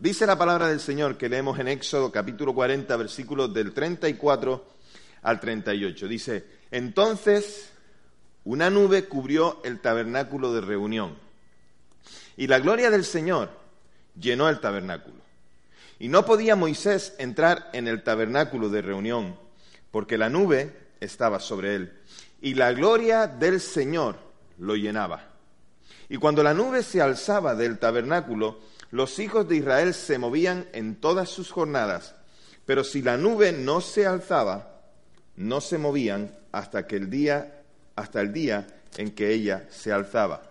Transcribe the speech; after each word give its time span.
Dice 0.00 0.26
la 0.26 0.38
palabra 0.38 0.68
del 0.68 0.80
Señor 0.80 1.18
que 1.18 1.28
leemos 1.28 1.58
en 1.58 1.68
Éxodo 1.68 2.10
capítulo 2.10 2.54
40, 2.54 2.96
versículos 2.96 3.52
del 3.52 3.74
34 3.74 4.64
al 5.20 5.38
38. 5.38 6.08
Dice, 6.08 6.46
entonces 6.70 7.70
una 8.44 8.70
nube 8.70 9.04
cubrió 9.04 9.60
el 9.62 9.78
tabernáculo 9.80 10.54
de 10.54 10.62
reunión 10.62 11.18
y 12.38 12.46
la 12.46 12.60
gloria 12.60 12.90
del 12.90 13.04
Señor 13.04 13.50
llenó 14.18 14.48
el 14.48 14.60
tabernáculo. 14.60 15.20
Y 15.98 16.08
no 16.08 16.24
podía 16.24 16.56
Moisés 16.56 17.14
entrar 17.18 17.68
en 17.74 17.86
el 17.86 18.02
tabernáculo 18.02 18.70
de 18.70 18.80
reunión 18.80 19.36
porque 19.90 20.16
la 20.16 20.30
nube 20.30 20.74
estaba 21.00 21.40
sobre 21.40 21.74
él 21.74 21.92
y 22.40 22.54
la 22.54 22.72
gloria 22.72 23.26
del 23.26 23.60
Señor 23.60 24.16
lo 24.56 24.76
llenaba. 24.76 25.28
Y 26.08 26.16
cuando 26.16 26.42
la 26.42 26.54
nube 26.54 26.82
se 26.82 27.02
alzaba 27.02 27.54
del 27.54 27.78
tabernáculo, 27.78 28.69
los 28.90 29.18
hijos 29.18 29.48
de 29.48 29.56
Israel 29.56 29.94
se 29.94 30.18
movían 30.18 30.68
en 30.72 30.96
todas 30.96 31.28
sus 31.28 31.50
jornadas, 31.50 32.14
pero 32.66 32.84
si 32.84 33.02
la 33.02 33.16
nube 33.16 33.52
no 33.52 33.80
se 33.80 34.06
alzaba, 34.06 34.80
no 35.36 35.60
se 35.60 35.78
movían 35.78 36.36
hasta 36.52 36.86
que 36.86 36.96
el 36.96 37.10
día 37.10 37.60
hasta 37.96 38.20
el 38.20 38.32
día 38.32 38.66
en 38.96 39.12
que 39.14 39.32
ella 39.32 39.66
se 39.70 39.92
alzaba. 39.92 40.42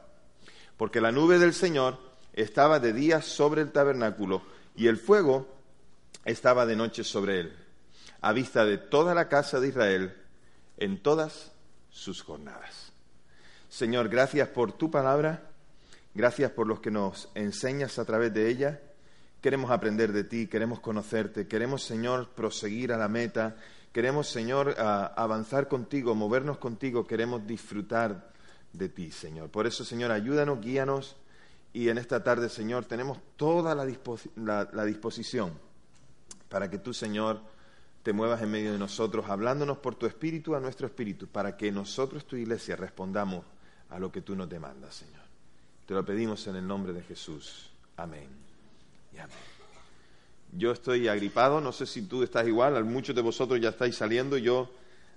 Porque 0.77 1.01
la 1.01 1.11
nube 1.11 1.39
del 1.39 1.53
Señor 1.53 1.97
estaba 2.33 2.79
de 2.79 2.93
día 2.93 3.21
sobre 3.21 3.61
el 3.61 3.71
tabernáculo 3.71 4.43
y 4.75 4.87
el 4.87 4.97
fuego 4.97 5.47
estaba 6.25 6.65
de 6.65 6.75
noche 6.75 7.03
sobre 7.03 7.39
él, 7.39 7.53
a 8.21 8.33
vista 8.33 8.65
de 8.65 8.77
toda 8.77 9.13
la 9.13 9.27
casa 9.27 9.59
de 9.59 9.69
Israel 9.69 10.15
en 10.77 11.01
todas 11.01 11.51
sus 11.89 12.21
jornadas. 12.21 12.91
Señor, 13.67 14.09
gracias 14.09 14.47
por 14.49 14.71
tu 14.71 14.89
palabra. 14.89 15.48
Gracias 16.19 16.51
por 16.51 16.67
los 16.67 16.81
que 16.81 16.91
nos 16.91 17.29
enseñas 17.33 17.97
a 17.97 18.03
través 18.03 18.33
de 18.33 18.49
ella. 18.49 18.81
Queremos 19.39 19.71
aprender 19.71 20.11
de 20.11 20.25
ti, 20.25 20.47
queremos 20.47 20.81
conocerte, 20.81 21.47
queremos, 21.47 21.85
Señor, 21.85 22.31
proseguir 22.31 22.91
a 22.91 22.97
la 22.97 23.07
meta, 23.07 23.55
queremos, 23.93 24.27
Señor, 24.27 24.75
avanzar 24.77 25.69
contigo, 25.69 26.15
movernos 26.15 26.57
contigo, 26.57 27.07
queremos 27.07 27.47
disfrutar 27.47 28.33
de 28.73 28.89
ti, 28.89 29.11
Señor. 29.11 29.49
Por 29.49 29.65
eso, 29.65 29.85
Señor, 29.85 30.11
ayúdanos, 30.11 30.59
guíanos 30.59 31.15
y 31.71 31.87
en 31.87 31.97
esta 31.97 32.21
tarde, 32.21 32.49
Señor, 32.49 32.83
tenemos 32.83 33.17
toda 33.37 33.73
la, 33.73 34.69
la 34.73 34.83
disposición 34.83 35.53
para 36.49 36.69
que 36.69 36.79
tú, 36.79 36.93
Señor, 36.93 37.39
te 38.03 38.11
muevas 38.11 38.41
en 38.41 38.51
medio 38.51 38.73
de 38.73 38.77
nosotros, 38.77 39.29
hablándonos 39.29 39.77
por 39.77 39.95
tu 39.95 40.05
espíritu 40.05 40.53
a 40.53 40.59
nuestro 40.59 40.85
espíritu, 40.85 41.27
para 41.27 41.55
que 41.55 41.71
nosotros, 41.71 42.25
tu 42.25 42.35
iglesia, 42.35 42.75
respondamos 42.75 43.45
a 43.89 43.99
lo 43.99 44.11
que 44.11 44.21
tú 44.21 44.35
nos 44.35 44.49
demandas, 44.49 44.95
Señor. 44.95 45.18
Te 45.89 45.95
lo 45.95 46.05
pedimos 46.05 46.45
en 46.45 46.55
el 46.55 46.67
nombre 46.67 46.93
de 46.93 47.01
Jesús. 47.01 47.71
Amén. 47.97 48.27
Y 49.11 49.17
amén. 49.17 49.35
Yo 50.51 50.71
estoy 50.71 51.07
agripado, 51.07 51.61
no 51.61 51.71
sé 51.71 51.87
si 51.87 52.03
tú 52.03 52.21
estás 52.21 52.47
igual, 52.47 52.85
muchos 52.85 53.15
de 53.15 53.23
vosotros 53.23 53.59
ya 53.59 53.69
estáis 53.69 53.95
saliendo, 53.95 54.37
yo 54.37 54.69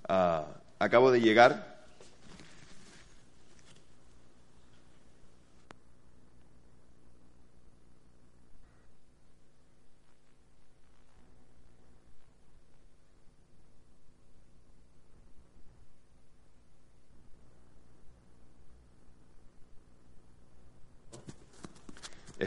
ah, 0.09 0.47
acabo 0.79 1.11
de 1.11 1.21
llegar 1.21 1.72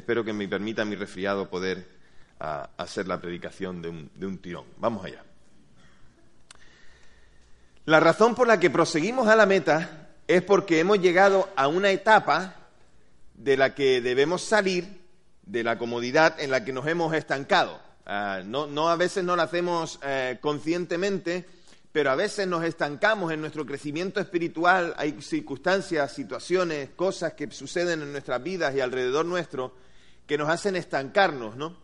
espero 0.06 0.24
que 0.24 0.34
me 0.34 0.48
permita 0.48 0.86
mi 0.86 0.96
resfriado 0.96 1.50
poder 1.50 1.84
ah, 2.40 2.70
hacer 2.78 3.08
la 3.08 3.20
predicación 3.20 3.82
de 3.82 3.90
un, 3.90 4.12
de 4.14 4.28
un 4.28 4.38
tirón. 4.38 4.66
Vamos 4.78 5.04
allá. 5.04 5.24
La 7.86 8.00
razón 8.00 8.36
por 8.36 8.48
la 8.48 8.60
que 8.60 8.70
proseguimos 8.70 9.28
a 9.28 9.36
la 9.36 9.48
meta 9.48 10.10
es 10.28 10.44
porque 10.44 10.80
hemos 10.80 11.00
llegado 11.00 11.50
a 11.56 11.68
una 11.68 11.90
etapa 11.90 12.54
de 13.34 13.58
la 13.58 13.74
que 13.74 14.00
debemos 14.00 14.44
salir 14.44 15.02
de 15.42 15.64
la 15.64 15.80
comodidad 15.80 16.40
en 16.40 16.52
la 16.52 16.64
que 16.64 16.72
nos 16.72 16.86
hemos 16.86 17.12
estancado. 17.16 17.82
Ah, 18.06 18.44
no, 18.46 18.88
a 18.88 18.96
veces 18.98 19.24
no 19.24 19.36
lo 19.36 19.42
hacemos 19.42 20.00
eh, 20.04 20.38
conscientemente, 20.40 21.46
pero 21.92 22.12
a 22.12 22.16
veces 22.16 22.48
nos 22.48 22.64
estancamos 22.64 23.32
en 23.32 23.42
nuestro 23.42 23.66
crecimiento 23.66 24.20
espiritual. 24.20 24.94
Hay 24.98 25.20
circunstancias, 25.20 26.14
situaciones, 26.14 26.90
cosas 26.96 27.34
que 27.34 27.50
suceden 27.50 28.04
en 28.04 28.12
nuestras 28.12 28.44
vidas 28.44 28.76
y 28.76 28.82
alrededor 28.82 29.26
nuestro 29.26 29.84
que 30.28 30.38
nos 30.38 30.50
hacen 30.50 30.76
estancarnos, 30.76 31.56
¿no? 31.56 31.78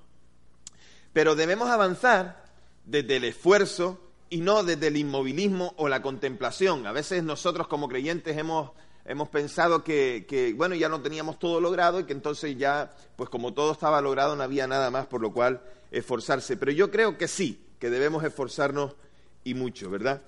Pero 1.13 1.35
debemos 1.35 1.69
avanzar 1.69 2.45
desde 2.85 3.17
el 3.17 3.25
esfuerzo 3.25 3.99
y 4.29 4.41
no 4.41 4.63
desde 4.63 4.87
el 4.87 4.97
inmovilismo 4.97 5.73
o 5.77 5.89
la 5.89 6.01
contemplación. 6.01 6.87
A 6.87 6.91
veces 6.91 7.23
nosotros 7.23 7.67
como 7.67 7.89
creyentes 7.89 8.37
hemos, 8.37 8.71
hemos 9.05 9.29
pensado 9.29 9.83
que, 9.83 10.25
que, 10.27 10.53
bueno, 10.53 10.73
ya 10.75 10.87
no 10.89 11.01
teníamos 11.01 11.37
todo 11.37 11.59
logrado 11.59 11.99
y 11.99 12.05
que 12.05 12.13
entonces 12.13 12.57
ya, 12.57 12.95
pues 13.17 13.29
como 13.29 13.53
todo 13.53 13.73
estaba 13.73 14.01
logrado, 14.01 14.35
no 14.35 14.43
había 14.43 14.67
nada 14.67 14.89
más 14.89 15.05
por 15.07 15.21
lo 15.21 15.33
cual 15.33 15.61
esforzarse. 15.91 16.55
Pero 16.55 16.71
yo 16.71 16.89
creo 16.91 17.17
que 17.17 17.27
sí, 17.27 17.67
que 17.77 17.89
debemos 17.89 18.23
esforzarnos 18.23 18.95
y 19.43 19.53
mucho, 19.53 19.89
¿verdad? 19.89 20.21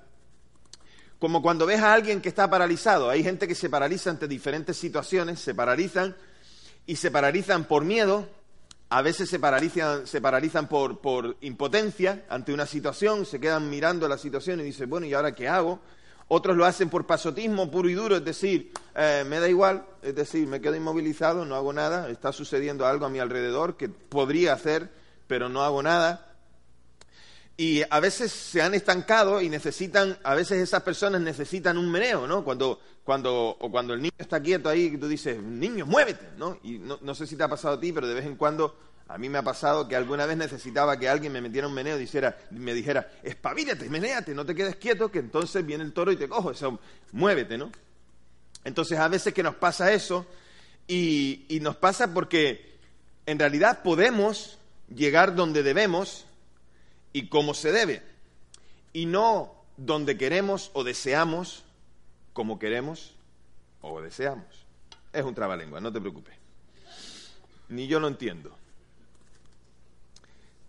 Como 1.20 1.42
cuando 1.42 1.66
ves 1.66 1.80
a 1.80 1.94
alguien 1.94 2.20
que 2.20 2.28
está 2.28 2.50
paralizado, 2.50 3.10
hay 3.10 3.24
gente 3.24 3.48
que 3.48 3.56
se 3.56 3.70
paraliza 3.70 4.10
ante 4.10 4.28
diferentes 4.28 4.76
situaciones, 4.76 5.40
se 5.40 5.56
paralizan 5.56 6.18
y 6.86 6.96
se 6.96 7.12
paralizan 7.12 7.66
por 7.66 7.86
miedo, 7.86 8.28
a 8.90 9.02
veces 9.02 9.30
se 9.30 9.40
paralizan, 9.40 10.06
se 10.06 10.22
paralizan 10.22 10.68
por, 10.68 11.00
por, 11.00 11.38
impotencia 11.42 12.26
ante 12.30 12.54
una 12.54 12.66
situación, 12.66 13.26
se 13.26 13.40
quedan 13.40 13.70
mirando 13.70 14.08
la 14.08 14.18
situación 14.18 14.60
y 14.60 14.64
dicen, 14.64 14.90
bueno, 14.90 15.06
¿y 15.06 15.14
ahora 15.14 15.34
qué 15.34 15.48
hago? 15.48 15.80
Otros 16.28 16.56
lo 16.56 16.66
hacen 16.66 16.90
por 16.90 17.06
pasotismo 17.06 17.70
puro 17.70 17.90
y 17.90 17.94
duro, 17.94 18.18
es 18.18 18.26
decir, 18.26 18.72
eh, 18.96 19.24
me 19.28 19.40
da 19.40 19.50
igual, 19.50 19.86
es 20.02 20.16
decir, 20.16 20.48
me 20.48 20.62
quedo 20.62 20.76
inmovilizado, 20.76 21.46
no 21.46 21.56
hago 21.56 21.74
nada, 21.74 22.10
está 22.10 22.32
sucediendo 22.32 22.86
algo 22.86 23.06
a 23.06 23.10
mi 23.10 23.20
alrededor 23.20 23.78
que 23.78 23.90
podría 23.90 24.54
hacer, 24.54 24.90
pero 25.28 25.50
no 25.50 25.64
hago 25.64 25.84
nada. 25.84 26.33
Y 27.56 27.84
a 27.88 28.00
veces 28.00 28.32
se 28.32 28.62
han 28.62 28.74
estancado 28.74 29.40
y 29.40 29.48
necesitan, 29.48 30.18
a 30.24 30.34
veces 30.34 30.60
esas 30.60 30.82
personas 30.82 31.22
necesitan 31.22 31.78
un 31.78 31.92
meneo, 31.92 32.26
¿no? 32.26 32.44
Cuando, 32.44 32.80
cuando, 33.04 33.56
o 33.60 33.70
cuando 33.70 33.94
el 33.94 34.02
niño 34.02 34.16
está 34.18 34.42
quieto 34.42 34.70
ahí, 34.70 34.98
tú 34.98 35.08
dices, 35.08 35.40
niño, 35.40 35.86
muévete, 35.86 36.30
¿no? 36.38 36.58
Y 36.64 36.80
no, 36.80 37.16
sé 37.16 37.28
si 37.28 37.36
te 37.36 37.44
ha 37.44 37.48
pasado 37.48 37.76
a 37.76 37.80
ti, 37.80 37.92
pero 37.92 38.08
de 38.08 38.16
vez 38.16 38.26
en 38.26 38.38
cuando 38.38 38.76
a 39.08 39.20
mí 39.20 39.30
me 39.30 39.38
ha 39.38 39.44
pasado 39.44 39.88
que 39.88 39.96
alguna 39.96 40.26
vez 40.26 40.36
necesitaba 40.36 40.98
que 40.98 41.08
alguien 41.08 41.32
me 41.32 41.42
metiera 41.42 41.68
un 41.68 41.76
meneo 41.76 42.00
y 42.00 42.08
me 42.52 42.74
dijera, 42.74 43.12
espabilate, 43.22 43.88
menéate, 43.88 44.34
no 44.34 44.46
te 44.46 44.56
quedes 44.56 44.78
quieto, 44.78 45.12
que 45.12 45.20
entonces 45.20 45.64
viene 45.64 45.84
el 45.84 45.94
toro 45.94 46.12
y 46.12 46.16
te 46.16 46.28
cojo, 46.28 46.52
eso, 46.52 46.80
muévete, 47.12 47.58
¿no? 47.58 47.72
Entonces 48.64 48.98
a 48.98 49.08
veces 49.10 49.32
que 49.32 49.44
nos 49.44 49.56
pasa 49.56 49.92
eso 49.92 50.26
y, 50.88 51.46
y 51.50 51.60
nos 51.60 51.76
pasa 51.76 52.14
porque 52.14 52.80
en 53.28 53.38
realidad 53.38 53.84
podemos 53.84 54.58
llegar 54.94 55.36
donde 55.36 55.62
debemos, 55.62 56.26
y 57.14 57.28
como 57.30 57.54
se 57.54 57.72
debe, 57.72 58.02
y 58.92 59.06
no 59.06 59.54
donde 59.78 60.18
queremos 60.18 60.72
o 60.74 60.84
deseamos 60.84 61.64
como 62.34 62.60
queremos 62.60 63.16
o 63.82 64.02
deseamos. 64.02 64.66
Es 65.14 65.24
un 65.24 65.36
trabalengua, 65.36 65.80
no 65.80 65.94
te 65.94 66.02
preocupes. 66.02 66.36
Ni 67.70 67.88
yo 67.88 68.00
lo 68.00 68.08
entiendo. 68.08 68.52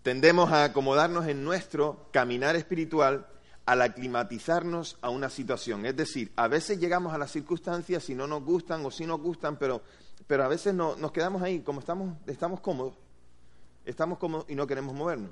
Tendemos 0.03 0.51
a 0.51 0.65
acomodarnos 0.65 1.27
en 1.27 1.43
nuestro 1.43 2.07
caminar 2.11 2.55
espiritual 2.55 3.25
al 3.65 3.81
aclimatizarnos 3.81 4.97
a 5.01 5.09
una 5.09 5.29
situación. 5.29 5.85
Es 5.87 5.95
decir, 5.95 6.31
a 6.35 6.47
veces 6.47 6.79
llegamos 6.79 7.13
a 7.13 7.17
las 7.17 7.31
circunstancias 7.31 8.03
si 8.03 8.13
no 8.13 8.27
nos 8.27 8.43
gustan 8.43 8.85
o 8.85 8.91
si 8.91 9.07
nos 9.07 9.19
gustan, 9.19 9.57
pero, 9.57 9.81
pero 10.27 10.43
a 10.43 10.47
veces 10.47 10.75
nos 10.75 11.11
quedamos 11.11 11.41
ahí, 11.41 11.61
como 11.61 11.79
estamos, 11.79 12.15
estamos 12.27 12.59
cómodos, 12.59 12.93
estamos 13.83 14.19
cómodos 14.19 14.45
y 14.47 14.53
no 14.53 14.67
queremos 14.67 14.93
movernos. 14.93 15.31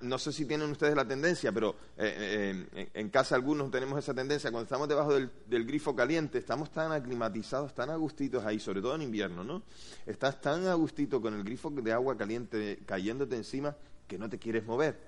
No 0.00 0.18
sé 0.18 0.32
si 0.32 0.44
tienen 0.44 0.70
ustedes 0.70 0.96
la 0.96 1.06
tendencia, 1.06 1.52
pero 1.52 1.76
eh, 1.96 2.66
eh, 2.74 2.90
en, 2.94 3.10
casa 3.10 3.36
algunos 3.36 3.70
tenemos 3.70 3.98
esa 3.98 4.12
tendencia. 4.12 4.50
Cuando 4.50 4.64
estamos 4.64 4.88
debajo 4.88 5.14
del, 5.14 5.30
grifo 5.64 5.94
caliente, 5.94 6.38
estamos 6.38 6.70
tan 6.70 6.90
aclimatizados, 6.90 7.74
tan 7.74 7.90
agustitos 7.90 8.44
ahí, 8.44 8.58
sobre 8.58 8.80
todo 8.80 8.94
en 8.96 9.02
invierno, 9.02 9.44
¿no? 9.44 9.62
Estás 10.04 10.40
tan 10.40 10.66
agustito 10.66 11.20
con 11.20 11.34
el 11.34 11.44
grifo 11.44 11.70
de 11.70 11.92
agua 11.92 12.16
caliente 12.16 12.80
cayéndote 12.86 13.36
encima 13.36 13.76
que 14.08 14.18
no 14.18 14.28
te 14.28 14.38
quieres 14.38 14.64
mover. 14.64 14.98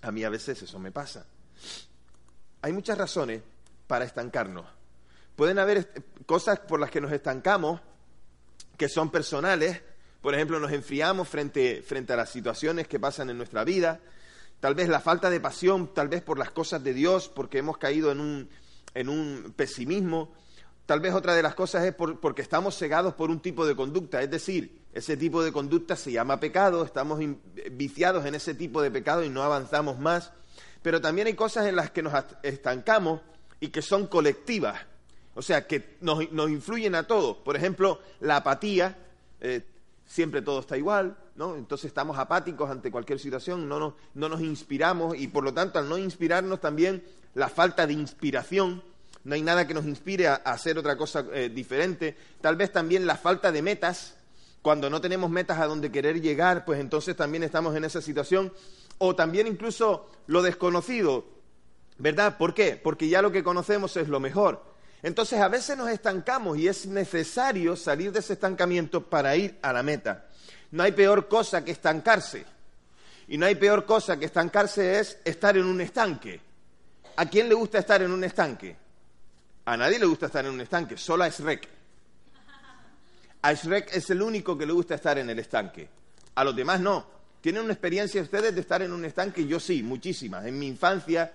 A 0.00 0.10
mí 0.10 0.24
a 0.24 0.30
veces 0.30 0.62
eso 0.62 0.78
me 0.78 0.90
pasa. 0.90 1.26
Hay 2.62 2.72
muchas 2.72 2.96
razones 2.96 3.42
para 3.86 4.06
estancarnos. 4.06 4.66
Pueden 5.36 5.58
haber 5.58 6.04
cosas 6.24 6.60
por 6.60 6.80
las 6.80 6.90
que 6.90 7.00
nos 7.00 7.12
estancamos 7.12 7.80
que 8.76 8.88
son 8.88 9.10
personales, 9.10 9.82
por 10.24 10.34
ejemplo, 10.34 10.58
nos 10.58 10.72
enfriamos 10.72 11.28
frente, 11.28 11.82
frente 11.82 12.14
a 12.14 12.16
las 12.16 12.30
situaciones 12.30 12.88
que 12.88 12.98
pasan 12.98 13.28
en 13.28 13.36
nuestra 13.36 13.62
vida. 13.62 14.00
Tal 14.58 14.74
vez 14.74 14.88
la 14.88 15.00
falta 15.00 15.28
de 15.28 15.38
pasión, 15.38 15.92
tal 15.92 16.08
vez 16.08 16.22
por 16.22 16.38
las 16.38 16.50
cosas 16.50 16.82
de 16.82 16.94
Dios, 16.94 17.28
porque 17.28 17.58
hemos 17.58 17.76
caído 17.76 18.10
en 18.10 18.20
un, 18.20 18.48
en 18.94 19.10
un 19.10 19.52
pesimismo. 19.54 20.32
Tal 20.86 21.00
vez 21.00 21.12
otra 21.12 21.34
de 21.34 21.42
las 21.42 21.54
cosas 21.54 21.84
es 21.84 21.94
porque 21.94 22.40
estamos 22.40 22.74
cegados 22.74 23.12
por 23.12 23.28
un 23.28 23.40
tipo 23.40 23.66
de 23.66 23.76
conducta, 23.76 24.22
es 24.22 24.30
decir, 24.30 24.86
ese 24.94 25.18
tipo 25.18 25.44
de 25.44 25.52
conducta 25.52 25.94
se 25.94 26.10
llama 26.10 26.40
pecado, 26.40 26.86
estamos 26.86 27.20
viciados 27.72 28.24
en 28.24 28.34
ese 28.34 28.54
tipo 28.54 28.80
de 28.80 28.90
pecado 28.90 29.24
y 29.24 29.28
no 29.28 29.42
avanzamos 29.42 29.98
más. 29.98 30.32
Pero 30.80 31.02
también 31.02 31.26
hay 31.26 31.34
cosas 31.34 31.66
en 31.66 31.76
las 31.76 31.90
que 31.90 32.02
nos 32.02 32.14
estancamos 32.42 33.20
y 33.60 33.68
que 33.68 33.82
son 33.82 34.06
colectivas, 34.06 34.86
o 35.34 35.42
sea, 35.42 35.66
que 35.66 35.98
nos, 36.00 36.22
influyen 36.22 36.94
a 36.94 37.06
todos. 37.06 37.36
Por 37.36 37.56
ejemplo, 37.56 38.00
la 38.20 38.36
apatía, 38.36 38.96
eh, 39.42 39.66
siempre 40.14 40.42
todo 40.42 40.60
está 40.60 40.76
igual, 40.76 41.16
¿no? 41.34 41.56
Entonces 41.56 41.86
estamos 41.86 42.16
apáticos 42.18 42.70
ante 42.70 42.92
cualquier 42.92 43.18
situación, 43.18 43.68
no 43.68 43.80
nos, 43.80 43.94
no 44.14 44.28
nos 44.28 44.42
inspiramos 44.42 45.18
y 45.18 45.26
por 45.26 45.42
lo 45.42 45.52
tanto 45.52 45.80
al 45.80 45.88
no 45.88 45.98
inspirarnos 45.98 46.60
también 46.60 47.02
la 47.34 47.48
falta 47.48 47.84
de 47.84 47.94
inspiración, 47.94 48.84
no 49.24 49.34
hay 49.34 49.42
nada 49.42 49.66
que 49.66 49.74
nos 49.74 49.86
inspire 49.86 50.28
a, 50.28 50.34
hacer 50.34 50.78
otra 50.78 50.96
cosa 50.96 51.24
eh, 51.32 51.50
diferente, 51.52 52.16
tal 52.40 52.54
vez 52.54 52.70
también 52.70 53.08
la 53.08 53.16
falta 53.16 53.50
de 53.50 53.60
metas, 53.60 54.14
cuando 54.62 54.88
no 54.88 55.00
tenemos 55.00 55.30
metas 55.30 55.58
a 55.58 55.66
donde 55.66 55.90
querer 55.90 56.20
llegar, 56.20 56.64
pues 56.64 56.78
entonces 56.78 57.16
también 57.16 57.42
estamos 57.42 57.74
en 57.74 57.84
esa 57.84 58.00
situación, 58.00 58.52
o 58.98 59.16
también 59.16 59.48
incluso 59.48 60.08
lo 60.28 60.42
desconocido, 60.42 61.24
¿verdad? 61.98 62.38
¿Por 62.38 62.54
qué? 62.54 62.80
Porque 62.80 63.08
ya 63.08 63.20
lo 63.20 63.32
que 63.32 63.42
conocemos 63.42 63.96
es 63.96 64.06
lo 64.06 64.20
mejor. 64.20 64.73
Entonces 65.04 65.38
a 65.38 65.48
veces 65.48 65.76
nos 65.76 65.90
estancamos 65.90 66.56
y 66.56 66.66
es 66.66 66.86
necesario 66.86 67.76
salir 67.76 68.10
de 68.10 68.20
ese 68.20 68.32
estancamiento 68.32 69.04
para 69.04 69.36
ir 69.36 69.58
a 69.60 69.70
la 69.70 69.82
meta. 69.82 70.24
No 70.70 70.82
hay 70.82 70.92
peor 70.92 71.28
cosa 71.28 71.62
que 71.62 71.72
estancarse. 71.72 72.46
Y 73.28 73.36
no 73.36 73.44
hay 73.44 73.54
peor 73.54 73.84
cosa 73.84 74.18
que 74.18 74.24
estancarse 74.24 74.98
es 74.98 75.18
estar 75.22 75.58
en 75.58 75.66
un 75.66 75.82
estanque. 75.82 76.40
¿A 77.16 77.26
quién 77.26 77.50
le 77.50 77.54
gusta 77.54 77.80
estar 77.80 78.00
en 78.00 78.10
un 78.10 78.24
estanque? 78.24 78.74
A 79.66 79.76
nadie 79.76 79.98
le 79.98 80.06
gusta 80.06 80.26
estar 80.26 80.46
en 80.46 80.52
un 80.52 80.62
estanque, 80.62 80.96
solo 80.96 81.24
a 81.24 81.28
Shrek. 81.28 81.68
A 83.42 83.52
Shrek 83.52 83.94
es 83.94 84.08
el 84.08 84.22
único 84.22 84.56
que 84.56 84.64
le 84.64 84.72
gusta 84.72 84.94
estar 84.94 85.18
en 85.18 85.28
el 85.28 85.38
estanque. 85.38 85.86
A 86.34 86.44
los 86.44 86.56
demás 86.56 86.80
no. 86.80 87.06
¿Tienen 87.42 87.62
una 87.62 87.74
experiencia 87.74 88.22
ustedes 88.22 88.54
de 88.54 88.62
estar 88.62 88.80
en 88.80 88.90
un 88.90 89.04
estanque? 89.04 89.46
Yo 89.46 89.60
sí, 89.60 89.82
muchísimas. 89.82 90.46
En 90.46 90.58
mi 90.58 90.66
infancia, 90.66 91.30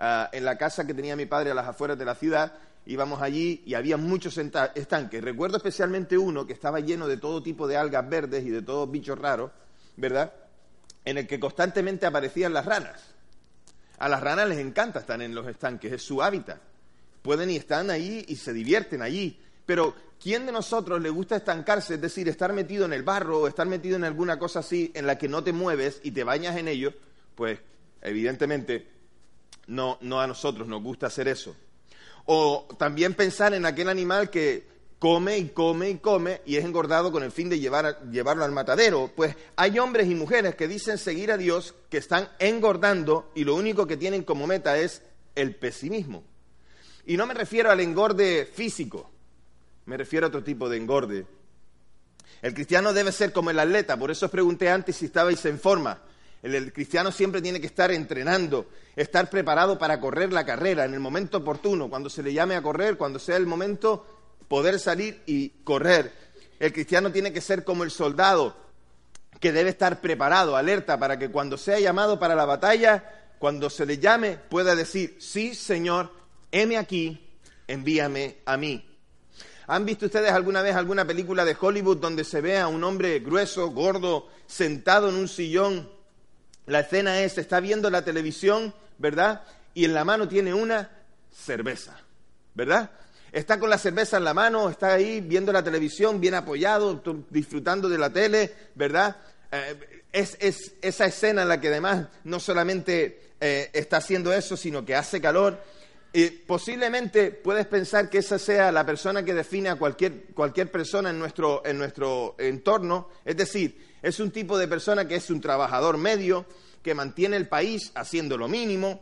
ah, 0.00 0.28
en 0.32 0.44
la 0.44 0.58
casa 0.58 0.84
que 0.84 0.92
tenía 0.92 1.14
mi 1.14 1.26
padre 1.26 1.52
a 1.52 1.54
las 1.54 1.68
afueras 1.68 1.96
de 1.96 2.04
la 2.04 2.16
ciudad, 2.16 2.52
íbamos 2.86 3.22
allí 3.22 3.62
y 3.64 3.74
había 3.74 3.96
muchos 3.96 4.38
estanques. 4.38 5.22
Recuerdo 5.22 5.56
especialmente 5.56 6.18
uno 6.18 6.46
que 6.46 6.52
estaba 6.52 6.80
lleno 6.80 7.06
de 7.08 7.16
todo 7.16 7.42
tipo 7.42 7.68
de 7.68 7.76
algas 7.76 8.08
verdes 8.08 8.44
y 8.44 8.50
de 8.50 8.62
todos 8.62 8.90
bichos 8.90 9.18
raros, 9.18 9.50
¿verdad? 9.96 10.32
En 11.04 11.18
el 11.18 11.26
que 11.26 11.40
constantemente 11.40 12.06
aparecían 12.06 12.52
las 12.52 12.66
ranas. 12.66 13.14
A 13.98 14.08
las 14.08 14.20
ranas 14.20 14.48
les 14.48 14.58
encanta 14.58 15.00
estar 15.00 15.20
en 15.22 15.34
los 15.34 15.46
estanques, 15.46 15.92
es 15.92 16.02
su 16.02 16.22
hábitat. 16.22 16.60
Pueden 17.22 17.50
y 17.50 17.56
están 17.56 17.90
ahí 17.90 18.24
y 18.26 18.36
se 18.36 18.52
divierten 18.52 19.00
allí. 19.00 19.38
Pero 19.64 19.94
¿quién 20.20 20.44
de 20.44 20.50
nosotros 20.50 21.00
le 21.00 21.08
gusta 21.08 21.36
estancarse? 21.36 21.94
Es 21.94 22.00
decir, 22.00 22.28
estar 22.28 22.52
metido 22.52 22.84
en 22.84 22.92
el 22.92 23.04
barro 23.04 23.40
o 23.40 23.46
estar 23.46 23.66
metido 23.66 23.96
en 23.96 24.04
alguna 24.04 24.38
cosa 24.38 24.58
así 24.58 24.90
en 24.94 25.06
la 25.06 25.18
que 25.18 25.28
no 25.28 25.44
te 25.44 25.52
mueves 25.52 26.00
y 26.02 26.10
te 26.10 26.24
bañas 26.24 26.56
en 26.56 26.66
ello, 26.66 26.92
pues 27.36 27.60
evidentemente 28.00 28.88
no, 29.68 29.98
no 30.00 30.20
a 30.20 30.26
nosotros 30.26 30.66
nos 30.66 30.82
gusta 30.82 31.06
hacer 31.06 31.28
eso. 31.28 31.54
O 32.26 32.68
también 32.78 33.14
pensar 33.14 33.54
en 33.54 33.66
aquel 33.66 33.88
animal 33.88 34.30
que 34.30 34.70
come 35.02 35.36
y 35.36 35.48
come 35.48 35.90
y 35.90 35.96
come 35.96 36.42
y 36.46 36.54
es 36.54 36.64
engordado 36.64 37.10
con 37.10 37.24
el 37.24 37.32
fin 37.32 37.48
de 37.48 37.58
llevarlo 37.58 38.44
al 38.44 38.52
matadero. 38.52 39.10
Pues 39.16 39.34
hay 39.56 39.80
hombres 39.80 40.08
y 40.08 40.14
mujeres 40.14 40.54
que 40.54 40.68
dicen 40.68 40.96
seguir 40.96 41.32
a 41.32 41.36
Dios, 41.36 41.74
que 41.90 41.98
están 41.98 42.28
engordando 42.38 43.32
y 43.34 43.42
lo 43.42 43.56
único 43.56 43.88
que 43.88 43.96
tienen 43.96 44.22
como 44.22 44.46
meta 44.46 44.78
es 44.78 45.02
el 45.34 45.56
pesimismo. 45.56 46.22
Y 47.04 47.16
no 47.16 47.26
me 47.26 47.34
refiero 47.34 47.72
al 47.72 47.80
engorde 47.80 48.46
físico, 48.46 49.10
me 49.86 49.96
refiero 49.96 50.26
a 50.26 50.28
otro 50.28 50.44
tipo 50.44 50.68
de 50.68 50.76
engorde. 50.76 51.26
El 52.40 52.54
cristiano 52.54 52.92
debe 52.92 53.10
ser 53.10 53.32
como 53.32 53.50
el 53.50 53.58
atleta, 53.58 53.96
por 53.96 54.12
eso 54.12 54.26
os 54.26 54.32
pregunté 54.32 54.70
antes 54.70 54.94
si 54.94 55.06
estabais 55.06 55.44
en 55.46 55.58
forma. 55.58 56.00
El, 56.42 56.72
cristiano 56.72 57.12
siempre 57.12 57.40
tiene 57.40 57.60
que 57.60 57.68
estar 57.68 57.92
entrenando, 57.92 58.66
estar 58.96 59.30
preparado 59.30 59.78
para 59.78 60.00
correr 60.00 60.32
la 60.32 60.44
carrera 60.44 60.84
en 60.84 60.92
el 60.92 61.00
momento 61.00 61.38
oportuno, 61.38 61.88
cuando 61.88 62.10
se 62.10 62.22
le 62.22 62.32
llame 62.32 62.56
a 62.56 62.62
correr, 62.62 62.96
cuando 62.96 63.20
sea 63.20 63.36
el 63.36 63.46
momento, 63.46 64.04
poder 64.48 64.80
salir 64.80 65.22
y 65.24 65.50
correr. 65.62 66.12
El 66.58 66.72
cristiano 66.72 67.12
tiene 67.12 67.32
que 67.32 67.40
ser 67.40 67.64
como 67.64 67.84
el 67.84 67.92
soldado, 67.92 68.56
que 69.38 69.52
debe 69.52 69.70
estar 69.70 70.00
preparado, 70.00 70.56
alerta, 70.56 70.98
para 70.98 71.18
que 71.18 71.30
cuando 71.30 71.56
sea 71.56 71.78
llamado 71.78 72.18
para 72.18 72.34
la 72.34 72.44
batalla, 72.44 73.34
cuando 73.38 73.70
se 73.70 73.86
le 73.86 73.98
llame, 73.98 74.36
pueda 74.36 74.74
decir, 74.74 75.16
sí, 75.20 75.54
Señor, 75.54 76.12
heme 76.50 76.76
aquí, 76.76 77.24
envíame 77.68 78.38
a 78.46 78.56
mí. 78.56 78.88
¿Han 79.68 79.84
visto 79.84 80.06
ustedes 80.06 80.32
alguna 80.32 80.60
vez 80.60 80.74
alguna 80.74 81.04
película 81.04 81.44
de 81.44 81.56
Hollywood 81.58 81.98
donde 81.98 82.24
se 82.24 82.40
ve 82.40 82.58
a 82.58 82.66
un 82.66 82.82
hombre 82.82 83.20
grueso, 83.20 83.70
gordo, 83.70 84.28
sentado 84.46 85.08
en 85.08 85.14
un 85.14 85.28
sillón 85.28 85.88
la 86.72 86.80
escena 86.80 87.20
es, 87.20 87.38
está 87.38 87.60
viendo 87.60 87.90
la 87.90 88.02
televisión, 88.02 88.74
¿verdad? 88.98 89.42
Y 89.74 89.84
en 89.84 89.94
la 89.94 90.04
mano 90.04 90.26
tiene 90.26 90.54
una 90.54 90.90
cerveza, 91.30 91.98
¿verdad? 92.54 92.90
Está 93.30 93.58
con 93.58 93.70
la 93.70 93.78
cerveza 93.78 94.16
en 94.16 94.24
la 94.24 94.34
mano, 94.34 94.68
está 94.68 94.94
ahí 94.94 95.20
viendo 95.20 95.52
la 95.52 95.62
televisión, 95.62 96.20
bien 96.20 96.34
apoyado, 96.34 97.02
disfrutando 97.30 97.88
de 97.88 97.98
la 97.98 98.10
tele, 98.10 98.52
¿verdad? 98.74 99.16
Eh, 99.50 100.02
es, 100.12 100.36
esa 100.82 101.06
escena 101.06 101.42
en 101.42 101.48
la 101.48 101.60
que 101.60 101.68
además 101.68 102.08
no 102.24 102.40
solamente 102.40 103.32
eh, 103.40 103.70
está 103.72 103.98
haciendo 103.98 104.32
eso, 104.32 104.56
sino 104.56 104.84
que 104.84 104.94
hace 104.94 105.20
calor. 105.20 105.58
Y 106.12 106.28
posiblemente 106.28 107.30
puedes 107.30 107.66
pensar 107.66 108.10
que 108.10 108.18
esa 108.18 108.38
sea 108.38 108.70
la 108.70 108.84
persona 108.84 109.24
que 109.24 109.32
define 109.32 109.70
a 109.70 109.76
cualquier, 109.76 110.26
cualquier 110.34 110.70
persona 110.70 111.08
en 111.08 111.18
nuestro, 111.18 111.62
en 111.64 111.78
nuestro 111.78 112.34
entorno. 112.38 113.08
Es 113.24 113.36
decir, 113.36 113.92
es 114.02 114.20
un 114.20 114.30
tipo 114.30 114.58
de 114.58 114.68
persona 114.68 115.08
que 115.08 115.14
es 115.14 115.30
un 115.30 115.40
trabajador 115.40 115.96
medio, 115.96 116.44
que 116.82 116.94
mantiene 116.94 117.36
el 117.36 117.48
país 117.48 117.92
haciendo 117.94 118.36
lo 118.36 118.48
mínimo, 118.48 119.00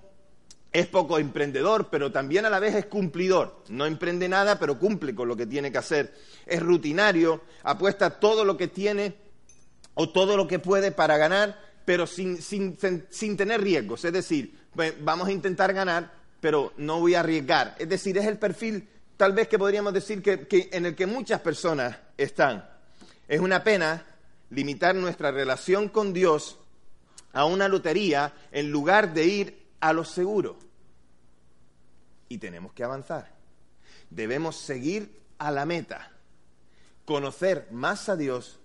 es 0.73 0.87
poco 0.87 1.19
emprendedor, 1.19 1.89
pero 1.91 2.13
también 2.13 2.47
a 2.47 2.51
la 2.51 2.61
vez 2.61 2.75
es 2.75 2.87
cumplidor. 2.87 3.65
No 3.69 3.87
emprende 3.87 4.29
nada, 4.29 4.59
pero 4.59 4.79
cumple 4.79 5.15
con 5.15 5.27
lo 5.27 5.37
que 5.37 5.47
tiene 5.47 5.73
que 5.73 5.79
hacer. 5.79 6.15
Es 6.47 6.63
rutinario, 6.63 7.43
apuesta 7.65 8.21
todo 8.21 8.45
lo 8.45 8.57
que 8.57 8.69
tiene 8.69 9.15
o 9.95 10.11
todo 10.11 10.37
lo 10.37 10.47
que 10.47 10.61
puede 10.61 10.93
para 10.93 11.17
ganar, 11.17 11.61
pero 11.85 12.07
sin, 12.07 12.39
tener 13.37 13.61
riesgos. 13.61 14.05
Es 14.05 14.13
decir, 14.13 14.57
vamos 15.01 15.29
a 15.29 15.33
intentar 15.33 15.73
ganar, 15.73 16.13
pero 16.41 16.73
no 16.77 17.01
voy 17.01 17.15
a 17.15 17.21
arriesgar. 17.21 17.75
Es 17.79 17.89
decir, 17.89 18.17
es 18.19 18.27
el 18.27 18.39
perfil 18.39 18.89
tal 19.17 19.33
vez 19.33 19.49
que 19.49 19.59
podríamos 19.59 19.93
decir 19.93 20.23
que 20.23 20.69
en 20.73 20.87
el 20.87 20.95
que 20.95 21.07
muchas 21.07 21.41
personas 21.41 21.99
están. 22.17 22.65
Es 23.27 23.41
una 23.41 23.63
pena 23.65 24.05
limitar 24.51 24.95
nuestra 24.95 25.31
relación 25.31 25.89
con 25.89 26.13
Dios 26.13 26.60
a 27.33 27.45
una 27.45 27.69
lotería 27.69 28.33
en 28.53 28.71
lugar 28.71 29.15
de 29.15 29.25
ir 29.25 29.67
a 29.81 29.93
lo 29.93 30.05
seguro. 30.05 30.57
Y 32.29 32.39
tenemos 32.39 32.73
que 32.73 32.85
avanzar. 32.85 33.31
Debemos 34.11 34.57
seguir 34.57 35.21
a 35.39 35.51
la 35.51 35.65
meta, 35.67 36.11
conocer 37.05 37.69
más 37.71 38.09
a 38.09 38.17
Dios 38.17 38.59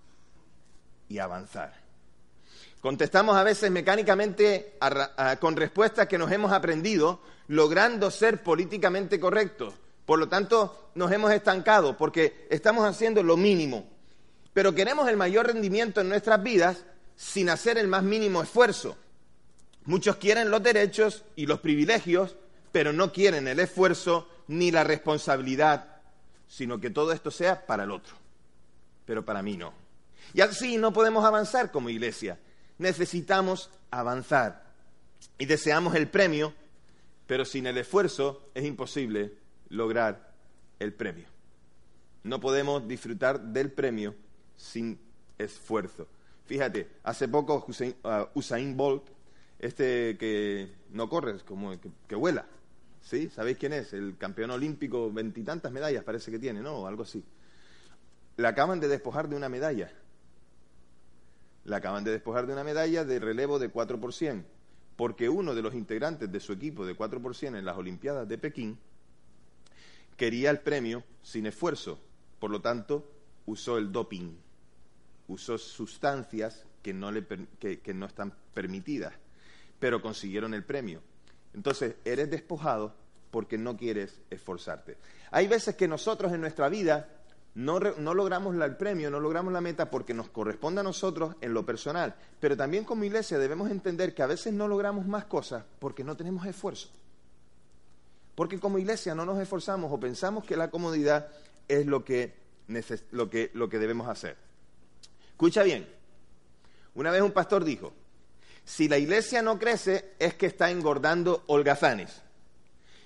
y 1.07 1.19
avanzar. 1.19 1.73
Contestamos 2.81 3.35
a 3.35 3.43
veces 3.43 3.71
mecánicamente 3.71 4.77
con 5.39 5.55
respuestas 5.55 6.07
que 6.07 6.17
nos 6.17 6.31
hemos 6.31 6.51
aprendido, 6.51 7.21
logrando 7.47 8.11
ser 8.11 8.43
políticamente 8.43 9.19
correctos. 9.19 9.73
Por 10.05 10.19
lo 10.19 10.29
tanto, 10.29 10.91
nos 10.93 11.11
hemos 11.11 11.31
estancado 11.31 11.97
porque 11.97 12.47
estamos 12.51 12.87
haciendo 12.87 13.23
lo 13.23 13.37
mínimo, 13.37 13.89
pero 14.53 14.75
queremos 14.75 15.09
el 15.09 15.17
mayor 15.17 15.47
rendimiento 15.47 16.01
en 16.01 16.09
nuestras 16.09 16.43
vidas 16.43 16.85
sin 17.15 17.49
hacer 17.49 17.77
el 17.77 17.87
más 17.87 18.03
mínimo 18.03 18.41
esfuerzo. 18.41 18.97
Muchos 19.85 20.17
quieren 20.17 20.49
los 20.49 20.63
derechos 20.63 21.23
y 21.35 21.45
los 21.45 21.59
privilegios, 21.59 22.35
pero 22.71 22.91
no 22.91 23.11
quieren 23.13 23.47
el 23.47 23.59
esfuerzo 23.59 24.27
ni 24.47 24.71
la 24.71 24.83
responsabilidad, 24.83 26.01
sino 26.47 26.79
que 26.79 26.89
todo 26.89 27.11
esto 27.11 27.31
sea 27.31 27.65
para 27.65 27.83
el 27.83 27.91
otro, 27.91 28.15
pero 29.05 29.23
para 29.23 29.41
mí 29.41 29.57
no. 29.57 29.73
Y 30.33 30.41
así 30.41 30.77
no 30.77 30.91
podemos 30.91 31.23
avanzar 31.23 31.71
como 31.71 31.89
iglesia. 31.89 32.39
necesitamos 32.77 33.69
avanzar 33.89 34.65
y 35.37 35.45
deseamos 35.45 35.95
el 35.95 36.09
premio, 36.09 36.53
pero 37.27 37.45
sin 37.45 37.67
el 37.67 37.77
esfuerzo 37.77 38.49
es 38.53 38.65
imposible 38.65 39.33
lograr 39.69 40.33
el 40.79 40.93
premio. 40.93 41.25
No 42.23 42.39
podemos 42.39 42.87
disfrutar 42.87 43.39
del 43.39 43.71
premio 43.71 44.15
sin 44.57 44.99
esfuerzo. 45.37 46.07
Fíjate, 46.45 46.87
hace 47.03 47.27
poco 47.27 47.65
uh, 47.67 48.37
Usain, 48.37 48.77
Bolt, 48.77 49.03
este 49.59 50.17
que 50.17 50.71
no 50.91 51.09
corre, 51.09 51.39
como 51.39 51.73
que, 52.07 52.15
vuela, 52.15 52.45
¿sí? 53.01 53.29
¿Sabéis 53.29 53.57
quién 53.57 53.73
es? 53.73 53.93
El 53.93 54.17
campeón 54.17 54.51
olímpico, 54.51 55.11
veintitantas 55.11 55.71
medallas 55.71 56.03
parece 56.03 56.31
que 56.31 56.39
tiene, 56.39 56.61
¿no? 56.61 56.77
O 56.77 56.87
algo 56.87 57.03
así. 57.03 57.23
Le 58.37 58.47
acaban 58.47 58.79
de 58.79 58.87
despojar 58.87 59.27
de 59.27 59.35
una 59.35 59.49
medalla. 59.49 59.91
Le 61.63 61.75
acaban 61.75 62.03
de 62.03 62.11
despojar 62.11 62.45
de 62.45 62.53
una 62.53 62.63
medalla 62.63 63.03
de 63.03 63.19
relevo 63.19 63.57
de 63.57 63.69
4 63.69 63.99
por 63.99 64.13
porque 64.95 65.29
uno 65.29 65.55
de 65.55 65.61
los 65.61 65.73
integrantes 65.73 66.31
de 66.31 66.39
su 66.39 66.53
equipo 66.53 66.85
de 66.85 66.95
4 66.95 67.21
por 67.21 67.35
en 67.41 67.65
las 67.65 67.75
Olimpiadas 67.75 68.27
de 68.27 68.37
Pekín 68.37 68.77
quería 70.15 70.51
el 70.51 70.59
premio 70.59 71.03
sin 71.21 71.47
esfuerzo, 71.47 71.99
por 72.39 72.51
lo 72.51 72.61
tanto 72.61 73.11
usó 73.45 73.77
el 73.77 73.91
doping, 73.91 74.37
usó 75.27 75.57
sustancias 75.57 76.65
que 76.81 76.93
no, 76.93 77.11
le, 77.11 77.25
que 77.59 77.93
no 77.93 78.05
están 78.05 78.33
permitidas, 78.53 79.13
pero 79.79 80.01
consiguieron 80.01 80.53
el 80.53 80.63
premio. 80.63 81.01
Entonces, 81.53 81.95
eres 82.03 82.29
despojado 82.29 82.93
porque 83.31 83.57
no 83.57 83.75
quieres 83.75 84.19
esforzarte. 84.29 84.97
Hay 85.31 85.47
veces 85.47 85.75
que 85.75 85.87
nosotros 85.87 86.31
en 86.31 86.41
nuestra 86.41 86.69
vida 86.69 87.09
no, 87.55 87.79
logramos 87.79 88.55
el 88.55 88.75
premio, 88.75 89.09
no 89.09 89.19
logramos 89.19 89.51
la 89.53 89.61
meta 89.61 89.89
porque 89.89 90.13
nos 90.13 90.29
corresponde 90.29 90.81
a 90.81 90.83
nosotros 90.83 91.35
en 91.39 91.53
lo 91.53 91.65
personal. 91.65 92.13
Pero 92.39 92.57
también 92.57 92.83
como 92.83 93.05
iglesia 93.05 93.39
debemos 93.39 93.71
entender 93.71 94.13
que 94.13 94.23
a 94.23 94.27
veces 94.27 94.53
no 94.53 94.67
logramos 94.67 95.07
más 95.07 95.25
cosas 95.25 95.63
porque 95.79 96.03
no 96.03 96.17
tenemos 96.17 96.45
esfuerzo. 96.45 96.89
Porque 98.35 98.59
como 98.59 98.77
iglesia 98.77 99.15
no 99.15 99.25
nos 99.25 99.39
esforzamos 99.39 99.91
o 99.91 99.99
pensamos 99.99 100.43
que 100.43 100.57
la 100.57 100.69
comodidad 100.69 101.29
es 101.69 101.85
lo 101.85 102.03
que, 102.03 102.35
lo 103.11 103.29
que, 103.29 103.51
lo 103.53 103.69
que 103.69 103.79
debemos 103.79 104.09
hacer. 104.09 104.35
Escucha 105.35 105.63
bien. 105.63 105.87
Una 106.95 107.11
vez 107.11 107.21
un 107.21 107.31
pastor 107.31 107.63
dijo, 107.63 107.93
si 108.63 108.87
la 108.87 108.97
iglesia 108.97 109.41
no 109.41 109.59
crece 109.59 110.13
es 110.17 110.33
que 110.33 110.47
está 110.47 110.71
engordando 110.71 111.43
holgazanes. 111.47 112.21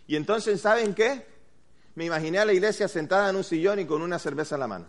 Y 0.07 0.15
entonces, 0.15 0.61
¿saben 0.61 0.93
qué? 0.93 1.25
me 1.99 2.05
imaginé 2.05 2.39
a 2.39 2.45
la 2.45 2.53
iglesia 2.53 2.87
sentada 2.87 3.29
en 3.29 3.35
un 3.35 3.43
sillón 3.43 3.77
y 3.79 3.85
con 3.85 4.01
una 4.01 4.17
cerveza 4.17 4.55
en 4.55 4.61
la 4.61 4.67
mano. 4.67 4.85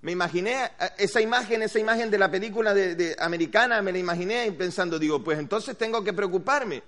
Me 0.00 0.10
imaginé 0.10 0.72
esa 0.98 1.20
imagen, 1.20 1.62
esa 1.62 1.78
imagen 1.78 2.10
de 2.10 2.18
la 2.18 2.28
película 2.28 2.74
de, 2.74 3.14
americana, 3.20 3.80
me 3.80 3.92
la 3.92 3.98
imaginé 3.98 4.50
pensando, 4.50 4.98
digo, 4.98 5.22
pues 5.22 5.38
entonces 5.38 5.78
tengo 5.78 6.02
que 6.02 6.12
preocuparme, 6.12 6.82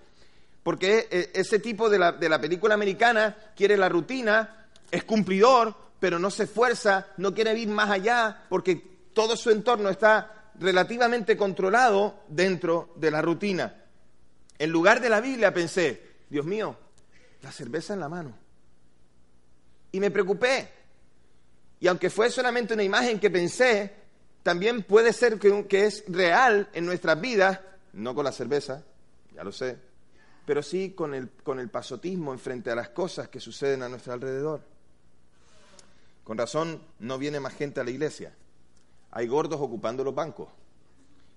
porque 0.64 1.06
e, 1.08 1.30
ese 1.34 1.60
tipo 1.60 1.88
de 1.88 2.00
la, 2.00 2.10
de 2.10 2.28
la 2.28 2.40
película 2.40 2.74
americana 2.74 3.36
quiere 3.54 3.76
la 3.76 3.88
rutina, 3.88 4.66
es 4.90 5.04
cumplidor, 5.04 5.72
pero 6.00 6.18
no 6.18 6.30
se 6.30 6.44
esfuerza, 6.44 7.08
no 7.16 7.34
quiere 7.34 7.56
ir 7.58 7.68
más 7.68 7.90
allá, 7.90 8.44
porque 8.48 8.76
todo 9.12 9.36
su 9.36 9.50
entorno 9.50 9.88
está 9.88 10.52
relativamente 10.58 11.36
controlado 11.36 12.24
dentro 12.28 12.92
de 12.96 13.10
la 13.10 13.22
rutina. 13.22 13.84
En 14.58 14.70
lugar 14.70 15.00
de 15.00 15.08
la 15.08 15.20
Biblia 15.20 15.52
pensé, 15.52 16.02
Dios 16.28 16.44
mío, 16.44 16.76
la 17.42 17.52
cerveza 17.52 17.94
en 17.94 18.00
la 18.00 18.08
mano. 18.08 18.36
Y 19.92 20.00
me 20.00 20.10
preocupé. 20.10 20.70
Y 21.80 21.88
aunque 21.88 22.10
fue 22.10 22.30
solamente 22.30 22.74
una 22.74 22.82
imagen 22.82 23.20
que 23.20 23.30
pensé, 23.30 23.92
también 24.42 24.82
puede 24.82 25.12
ser 25.12 25.38
que, 25.38 25.86
es 25.86 26.04
real 26.08 26.68
en 26.72 26.86
nuestras 26.86 27.20
vidas, 27.20 27.60
no 27.92 28.14
con 28.14 28.24
la 28.24 28.32
cerveza, 28.32 28.84
ya 29.34 29.44
lo 29.44 29.52
sé, 29.52 29.76
pero 30.46 30.62
sí 30.62 30.92
con 30.92 31.14
el, 31.14 31.30
con 31.42 31.58
el 31.58 31.68
pasotismo 31.68 32.32
en 32.32 32.38
frente 32.38 32.70
a 32.70 32.74
las 32.74 32.90
cosas 32.90 33.28
que 33.28 33.40
suceden 33.40 33.82
a 33.82 33.88
nuestro 33.88 34.12
alrededor. 34.12 34.75
Con 36.26 36.38
razón 36.38 36.82
no 36.98 37.18
viene 37.18 37.38
más 37.38 37.54
gente 37.54 37.78
a 37.78 37.84
la 37.84 37.92
iglesia. 37.92 38.34
Hay 39.12 39.28
gordos 39.28 39.60
ocupando 39.60 40.02
los 40.02 40.12
bancos. 40.12 40.48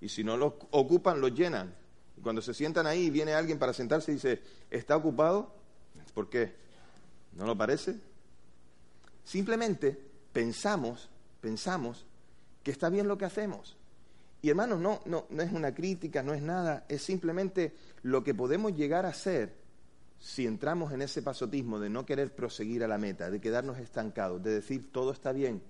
Y 0.02 0.10
si 0.10 0.24
no 0.24 0.36
los 0.36 0.54
ocupan, 0.72 1.22
los 1.22 1.32
llenan. 1.32 1.76
Y 2.18 2.22
cuando 2.22 2.42
se 2.42 2.56
sientan 2.56 2.88
ahí, 2.88 3.12
viene 3.12 3.36
alguien 3.36 3.60
para 3.60 3.72
sentarse 3.72 4.12
y 4.12 4.16
dice, 4.16 4.42
¿está 4.72 4.98
ocupado? 4.98 5.54
¿Por 6.16 6.28
qué? 6.28 6.56
¿No 7.34 7.46
lo 7.46 7.56
parece? 7.56 8.00
Simplemente 9.24 9.96
pensamos, 10.34 11.08
pensamos 11.40 12.04
que 12.64 12.72
está 12.72 12.90
bien 12.90 13.08
lo 13.08 13.16
que 13.16 13.26
hacemos. 13.26 13.78
Y 14.42 14.50
hermanos, 14.50 14.80
no, 14.80 15.02
no, 15.06 15.28
no 15.30 15.44
es 15.44 15.52
una 15.52 15.76
crítica, 15.76 16.24
no 16.24 16.34
es 16.34 16.42
nada, 16.42 16.86
es 16.90 17.04
simplemente 17.04 17.76
lo 18.02 18.24
que 18.24 18.34
podemos 18.34 18.76
llegar 18.76 19.06
a 19.06 19.10
hacer 19.10 19.54
si 20.20 20.46
entramos 20.46 20.92
en 20.92 21.02
ese 21.02 21.22
pasotismo 21.22 21.80
de 21.80 21.90
no 21.90 22.06
querer 22.06 22.36
proseguir 22.36 22.84
a 22.84 22.88
la 22.88 22.98
meta, 22.98 23.32
de 23.32 23.40
quedarnos 23.40 23.80
estancados, 23.80 24.44
de 24.44 24.52
decir 24.52 24.92
todo 24.92 25.12
está 25.12 25.32
bien, 25.32 25.62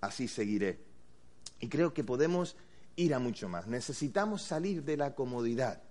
así 0.00 0.28
seguiré. 0.28 0.80
Y 1.60 1.68
creo 1.68 1.94
que 1.94 2.02
podemos 2.04 2.56
ir 2.96 3.14
a 3.14 3.18
mucho 3.18 3.48
más. 3.48 3.66
Necesitamos 3.66 4.42
salir 4.42 4.82
de 4.82 4.96
la 4.96 5.14
comodidad 5.14 5.82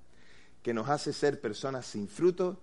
que 0.62 0.74
nos 0.74 0.90
hace 0.90 1.14
ser 1.14 1.42
personas 1.42 1.86
sin 1.86 2.08
fruto 2.08 2.62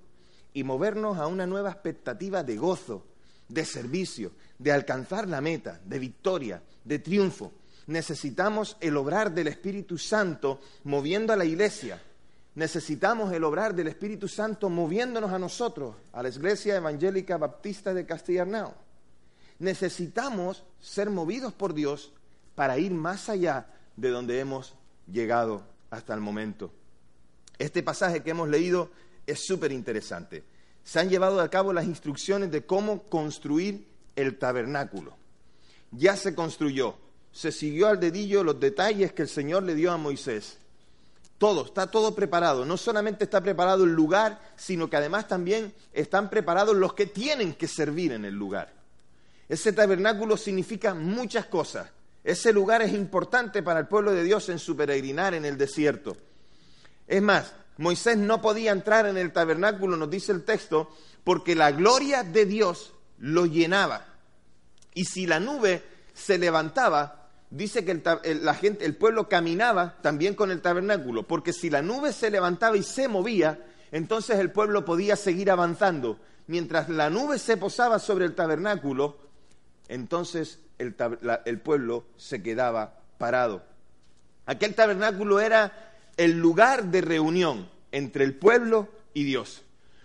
y 0.52 0.62
movernos 0.62 1.18
a 1.18 1.26
una 1.26 1.46
nueva 1.46 1.70
expectativa 1.70 2.44
de 2.44 2.56
gozo, 2.56 3.06
de 3.48 3.64
servicio, 3.64 4.32
de 4.58 4.72
alcanzar 4.72 5.26
la 5.26 5.40
meta, 5.40 5.80
de 5.84 5.98
victoria, 5.98 6.62
de 6.84 6.98
triunfo. 6.98 7.52
Necesitamos 7.86 8.76
el 8.80 8.96
obrar 8.96 9.32
del 9.32 9.48
Espíritu 9.48 9.96
Santo 9.96 10.60
moviendo 10.84 11.32
a 11.32 11.36
la 11.36 11.44
iglesia. 11.44 12.00
Necesitamos 12.58 13.32
el 13.32 13.44
obrar 13.44 13.72
del 13.72 13.86
Espíritu 13.86 14.26
Santo 14.26 14.68
moviéndonos 14.68 15.30
a 15.30 15.38
nosotros, 15.38 15.94
a 16.12 16.24
la 16.24 16.28
Iglesia 16.28 16.74
Evangélica 16.74 17.36
Baptista 17.36 17.94
de 17.94 18.04
Castellarnau. 18.04 18.74
Necesitamos 19.60 20.64
ser 20.80 21.08
movidos 21.08 21.52
por 21.52 21.72
Dios 21.72 22.12
para 22.56 22.76
ir 22.76 22.90
más 22.90 23.28
allá 23.28 23.68
de 23.94 24.08
donde 24.08 24.40
hemos 24.40 24.74
llegado 25.06 25.62
hasta 25.90 26.14
el 26.14 26.20
momento. 26.20 26.72
Este 27.60 27.84
pasaje 27.84 28.24
que 28.24 28.30
hemos 28.30 28.48
leído 28.48 28.90
es 29.24 29.46
súper 29.46 29.70
interesante. 29.70 30.42
Se 30.82 30.98
han 30.98 31.10
llevado 31.10 31.40
a 31.40 31.50
cabo 31.50 31.72
las 31.72 31.84
instrucciones 31.84 32.50
de 32.50 32.66
cómo 32.66 33.04
construir 33.04 33.86
el 34.16 34.36
tabernáculo. 34.36 35.16
Ya 35.92 36.16
se 36.16 36.34
construyó, 36.34 36.96
se 37.30 37.52
siguió 37.52 37.86
al 37.86 38.00
dedillo 38.00 38.42
los 38.42 38.58
detalles 38.58 39.12
que 39.12 39.22
el 39.22 39.28
Señor 39.28 39.62
le 39.62 39.76
dio 39.76 39.92
a 39.92 39.96
Moisés. 39.96 40.58
Todo, 41.38 41.64
está 41.64 41.88
todo 41.88 42.14
preparado. 42.14 42.64
No 42.64 42.76
solamente 42.76 43.24
está 43.24 43.40
preparado 43.40 43.84
el 43.84 43.92
lugar, 43.92 44.40
sino 44.56 44.90
que 44.90 44.96
además 44.96 45.28
también 45.28 45.72
están 45.92 46.28
preparados 46.28 46.76
los 46.76 46.94
que 46.94 47.06
tienen 47.06 47.54
que 47.54 47.68
servir 47.68 48.12
en 48.12 48.24
el 48.24 48.34
lugar. 48.34 48.72
Ese 49.48 49.72
tabernáculo 49.72 50.36
significa 50.36 50.94
muchas 50.94 51.46
cosas. 51.46 51.88
Ese 52.24 52.52
lugar 52.52 52.82
es 52.82 52.92
importante 52.92 53.62
para 53.62 53.80
el 53.80 53.86
pueblo 53.86 54.12
de 54.12 54.24
Dios 54.24 54.48
en 54.48 54.58
su 54.58 54.76
peregrinar 54.76 55.32
en 55.32 55.44
el 55.44 55.56
desierto. 55.56 56.16
Es 57.06 57.22
más, 57.22 57.54
Moisés 57.78 58.18
no 58.18 58.42
podía 58.42 58.72
entrar 58.72 59.06
en 59.06 59.16
el 59.16 59.32
tabernáculo, 59.32 59.96
nos 59.96 60.10
dice 60.10 60.32
el 60.32 60.44
texto, 60.44 60.90
porque 61.22 61.54
la 61.54 61.70
gloria 61.70 62.24
de 62.24 62.44
Dios 62.44 62.92
lo 63.18 63.46
llenaba. 63.46 64.06
Y 64.92 65.04
si 65.04 65.26
la 65.26 65.38
nube 65.38 65.82
se 66.12 66.36
levantaba, 66.36 67.27
dice 67.50 67.84
que 67.84 67.92
el, 67.92 68.44
la 68.44 68.54
gente, 68.54 68.84
el 68.84 68.96
pueblo 68.96 69.28
caminaba 69.28 69.96
también 70.02 70.34
con 70.34 70.50
el 70.50 70.60
tabernáculo, 70.60 71.26
porque 71.26 71.52
si 71.52 71.70
la 71.70 71.82
nube 71.82 72.12
se 72.12 72.30
levantaba 72.30 72.76
y 72.76 72.82
se 72.82 73.08
movía, 73.08 73.64
entonces 73.92 74.38
el 74.38 74.50
pueblo 74.50 74.84
podía 74.84 75.16
seguir 75.16 75.50
avanzando. 75.50 76.18
Mientras 76.46 76.88
la 76.88 77.10
nube 77.10 77.38
se 77.38 77.56
posaba 77.56 77.98
sobre 77.98 78.24
el 78.24 78.34
tabernáculo, 78.34 79.18
entonces 79.88 80.60
el, 80.78 80.94
el 81.44 81.60
pueblo 81.60 82.06
se 82.16 82.42
quedaba 82.42 83.00
parado. 83.18 83.62
Aquel 84.46 84.74
tabernáculo 84.74 85.40
era 85.40 85.94
el 86.16 86.38
lugar 86.38 86.84
de 86.84 87.00
reunión 87.00 87.68
entre 87.92 88.24
el 88.24 88.34
pueblo 88.34 88.88
y 89.14 89.24
Dios. 89.24 89.62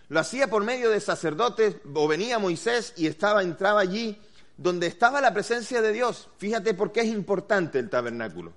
Lo 0.10 0.20
hacía 0.20 0.50
por 0.50 0.64
medio 0.64 0.90
de 0.90 1.00
sacerdotes, 1.00 1.78
o 1.94 2.08
venía 2.08 2.40
Moisés 2.40 2.94
y 2.98 3.08
estaba, 3.08 3.42
entraba 3.42 3.80
allí 3.80 4.20
donde 4.58 4.88
estaba 4.88 5.22
la 5.22 5.34
presencia 5.34 5.82
de 5.82 5.92
Dios. 5.92 6.30
Fíjate 6.38 6.74
por 6.74 6.92
qué 6.92 7.02
es 7.02 7.08
importante 7.08 7.80
el 7.80 7.90
tabernáculo. 7.90 8.54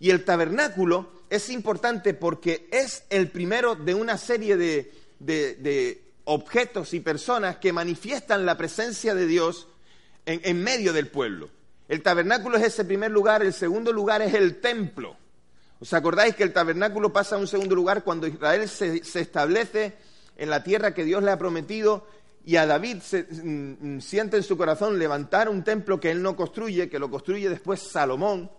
Y 0.00 0.10
el 0.10 0.24
tabernáculo 0.24 1.10
es 1.30 1.50
importante 1.50 2.14
porque 2.14 2.68
es 2.70 3.04
el 3.10 3.30
primero 3.30 3.74
de 3.74 3.94
una 3.94 4.18
serie 4.18 4.56
de, 4.56 4.92
de, 5.18 6.02
objetos 6.24 6.94
y 6.94 7.00
personas 7.00 7.56
que 7.56 7.72
manifiestan 7.72 8.46
la 8.46 8.56
presencia 8.56 9.14
de 9.14 9.26
Dios 9.26 9.68
en, 10.26 10.40
en 10.44 10.62
medio 10.62 10.92
del 10.92 11.08
pueblo. 11.08 11.50
El 11.88 12.02
tabernáculo 12.02 12.56
es 12.56 12.64
ese 12.64 12.84
primer 12.84 13.10
lugar, 13.10 13.42
el 13.42 13.52
segundo 13.52 13.92
lugar 13.92 14.22
es 14.22 14.34
el 14.34 14.60
templo. 14.60 15.16
¿Os 15.80 15.92
acordáis 15.92 16.34
que 16.34 16.44
el 16.44 16.52
tabernáculo 16.54 17.12
pasa 17.12 17.36
a 17.36 17.38
un 17.38 17.46
segundo 17.46 17.74
lugar 17.74 18.04
cuando 18.04 18.26
Israel 18.26 18.66
se, 18.68 19.02
establece 19.20 19.94
en 20.36 20.48
la 20.48 20.62
tierra 20.62 20.94
que 20.94 21.04
Dios 21.04 21.22
le 21.22 21.30
ha 21.30 21.38
prometido 21.38 22.06
y 22.46 22.56
a 22.56 22.66
David 22.66 22.98
se, 23.00 23.22
mm, 23.22 23.96
mm, 23.96 24.00
siente 24.00 24.36
en 24.36 24.42
su 24.42 24.56
corazón 24.56 24.98
levantar 24.98 25.48
un 25.48 25.64
templo 25.64 25.98
que 25.98 26.10
él 26.10 26.22
no 26.22 26.36
construye, 26.36 26.90
que 26.90 26.98
lo 26.98 27.10
construye 27.10 27.48
después 27.48 27.80
Salomón? 27.80 28.50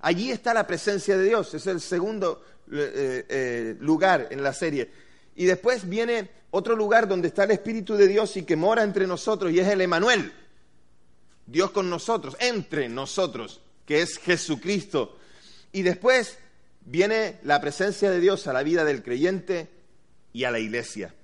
Allí 0.00 0.30
está 0.30 0.52
la 0.52 0.66
presencia 0.66 1.16
de 1.16 1.24
Dios, 1.24 1.54
es 1.54 1.66
el 1.66 1.80
segundo 1.80 2.42
eh, 2.70 3.24
eh, 3.28 3.76
lugar 3.80 4.28
en 4.30 4.42
la 4.42 4.52
serie. 4.52 4.90
Y 5.36 5.44
después 5.44 5.88
viene 5.88 6.30
otro 6.50 6.74
lugar 6.74 7.06
donde 7.06 7.28
está 7.28 7.44
el 7.44 7.52
Espíritu 7.52 7.96
de 7.96 8.08
Dios 8.08 8.36
y 8.36 8.42
que 8.42 8.56
mora 8.56 8.82
entre 8.82 9.06
nosotros, 9.06 9.52
y 9.52 9.60
es 9.60 9.68
el 9.68 9.80
Emanuel, 9.80 10.32
Dios 11.46 11.70
con 11.70 11.88
nosotros, 11.88 12.36
entre 12.40 12.88
nosotros, 12.88 13.60
que 13.84 14.02
es 14.02 14.18
Jesucristo. 14.18 15.16
Y 15.72 15.82
después 15.82 16.38
viene 16.84 17.38
la 17.44 17.60
presencia 17.60 18.10
de 18.10 18.18
Dios 18.18 18.46
a 18.46 18.52
la 18.52 18.62
vida 18.62 18.84
del 18.84 19.02
creyente 19.02 19.68
y 20.32 20.44
a 20.44 20.50
la 20.50 20.58
iglesia. 20.58 21.14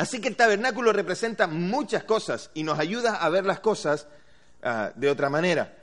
Así 0.00 0.18
que 0.18 0.28
el 0.28 0.36
tabernáculo 0.36 0.94
representa 0.94 1.46
muchas 1.46 2.04
cosas 2.04 2.50
y 2.54 2.62
nos 2.62 2.78
ayuda 2.78 3.16
a 3.16 3.28
ver 3.28 3.44
las 3.44 3.60
cosas 3.60 4.06
ah, 4.62 4.92
de 4.96 5.10
otra 5.10 5.28
manera. 5.28 5.76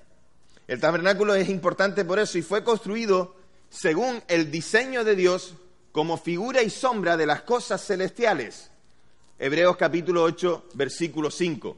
El 0.68 0.80
tabernáculo 0.80 1.36
es 1.36 1.48
importante 1.50 2.04
por 2.04 2.18
eso 2.18 2.40
y 2.40 2.42
fue 2.42 2.64
construido 2.64 3.36
según 3.70 4.24
el 4.28 4.50
diseño 4.50 5.04
de 5.04 5.16
Dios 5.16 5.54
como 5.92 6.18
figura 6.18 6.64
y 6.64 6.72
sombra 6.72 7.16
de 7.16 7.28
las 7.28 7.44
cosas 7.44 7.86
celestiales. 7.86 8.72
Hebreos 9.38 9.78
capítulo 9.78 10.24
8, 10.24 10.70
versículo 10.74 11.30
5. 11.30 11.78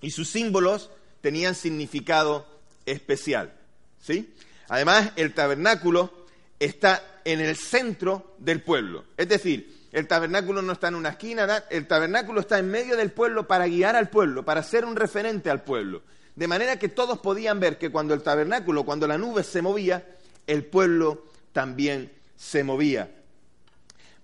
Y 0.00 0.10
sus 0.10 0.30
símbolos 0.30 0.88
tenían 1.20 1.54
significado 1.54 2.46
especial. 2.86 3.52
¿sí? 4.00 4.32
Además, 4.68 5.12
el 5.16 5.34
tabernáculo 5.34 6.14
está 6.58 7.20
en 7.26 7.42
el 7.42 7.56
centro 7.56 8.36
del 8.38 8.62
pueblo. 8.62 9.04
Es 9.18 9.28
decir, 9.28 9.81
el 9.92 10.08
tabernáculo 10.08 10.62
no 10.62 10.72
está 10.72 10.88
en 10.88 10.94
una 10.94 11.10
esquina, 11.10 11.64
el 11.68 11.86
tabernáculo 11.86 12.40
está 12.40 12.58
en 12.58 12.70
medio 12.70 12.96
del 12.96 13.12
pueblo 13.12 13.46
para 13.46 13.66
guiar 13.66 13.94
al 13.94 14.08
pueblo, 14.08 14.42
para 14.42 14.62
ser 14.62 14.86
un 14.86 14.96
referente 14.96 15.50
al 15.50 15.62
pueblo. 15.62 16.02
De 16.34 16.48
manera 16.48 16.78
que 16.78 16.88
todos 16.88 17.18
podían 17.18 17.60
ver 17.60 17.76
que 17.76 17.90
cuando 17.90 18.14
el 18.14 18.22
tabernáculo, 18.22 18.84
cuando 18.84 19.06
la 19.06 19.18
nube 19.18 19.44
se 19.44 19.60
movía, 19.60 20.16
el 20.46 20.64
pueblo 20.64 21.26
también 21.52 22.10
se 22.36 22.64
movía. 22.64 23.10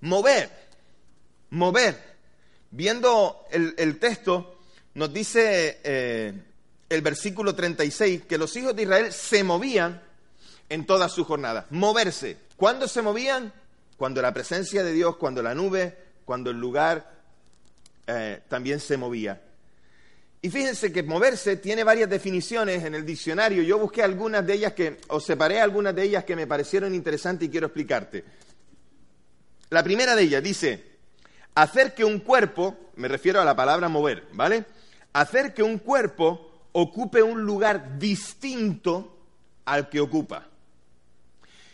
Mover, 0.00 0.50
mover. 1.50 2.16
Viendo 2.70 3.44
el, 3.50 3.98
texto, 3.98 4.58
nos 4.94 5.12
dice 5.12 5.80
eh, 5.84 6.32
el 6.88 7.02
versículo 7.02 7.54
36 7.54 8.22
que 8.26 8.38
los 8.38 8.56
hijos 8.56 8.74
de 8.74 8.82
Israel 8.82 9.12
se 9.12 9.44
movían 9.44 10.02
en 10.70 10.86
toda 10.86 11.10
su 11.10 11.24
jornada. 11.24 11.66
Moverse. 11.70 12.38
¿Cuándo 12.56 12.88
se 12.88 13.02
movían? 13.02 13.52
Cuando 13.98 14.22
la 14.22 14.32
presencia 14.32 14.82
de 14.82 14.92
Dios, 14.92 15.16
cuando 15.16 15.42
la 15.42 15.54
nube, 15.54 15.94
cuando 16.24 16.50
el 16.50 16.58
lugar 16.58 17.12
eh, 18.06 18.40
también 18.48 18.80
se 18.80 18.96
movía. 18.96 19.42
Y 20.40 20.50
fíjense 20.50 20.92
que 20.92 21.02
moverse 21.02 21.56
tiene 21.56 21.84
varias 21.84 22.08
definiciones 22.08 22.84
en 22.84 22.94
el 22.94 23.04
diccionario. 23.04 23.62
Yo 23.62 23.78
busqué 23.78 24.02
algunas 24.02 24.46
de 24.46 24.54
ellas 24.54 24.72
que, 24.72 24.98
o 25.08 25.20
separé 25.20 25.60
algunas 25.60 25.94
de 25.94 26.04
ellas 26.04 26.24
que 26.24 26.36
me 26.36 26.46
parecieron 26.46 26.94
interesantes 26.94 27.48
y 27.48 27.50
quiero 27.50 27.66
explicarte. 27.66 28.24
La 29.70 29.82
primera 29.82 30.14
de 30.14 30.22
ellas 30.22 30.42
dice, 30.42 30.84
hacer 31.54 31.92
que 31.92 32.04
un 32.04 32.20
cuerpo, 32.20 32.76
me 32.96 33.08
refiero 33.08 33.40
a 33.40 33.44
la 33.44 33.56
palabra 33.56 33.88
mover, 33.88 34.28
¿vale? 34.32 34.64
Hacer 35.12 35.52
que 35.52 35.62
un 35.62 35.78
cuerpo 35.78 36.68
ocupe 36.72 37.22
un 37.22 37.42
lugar 37.42 37.98
distinto 37.98 39.18
al 39.64 39.88
que 39.88 40.00
ocupa. 40.00 40.47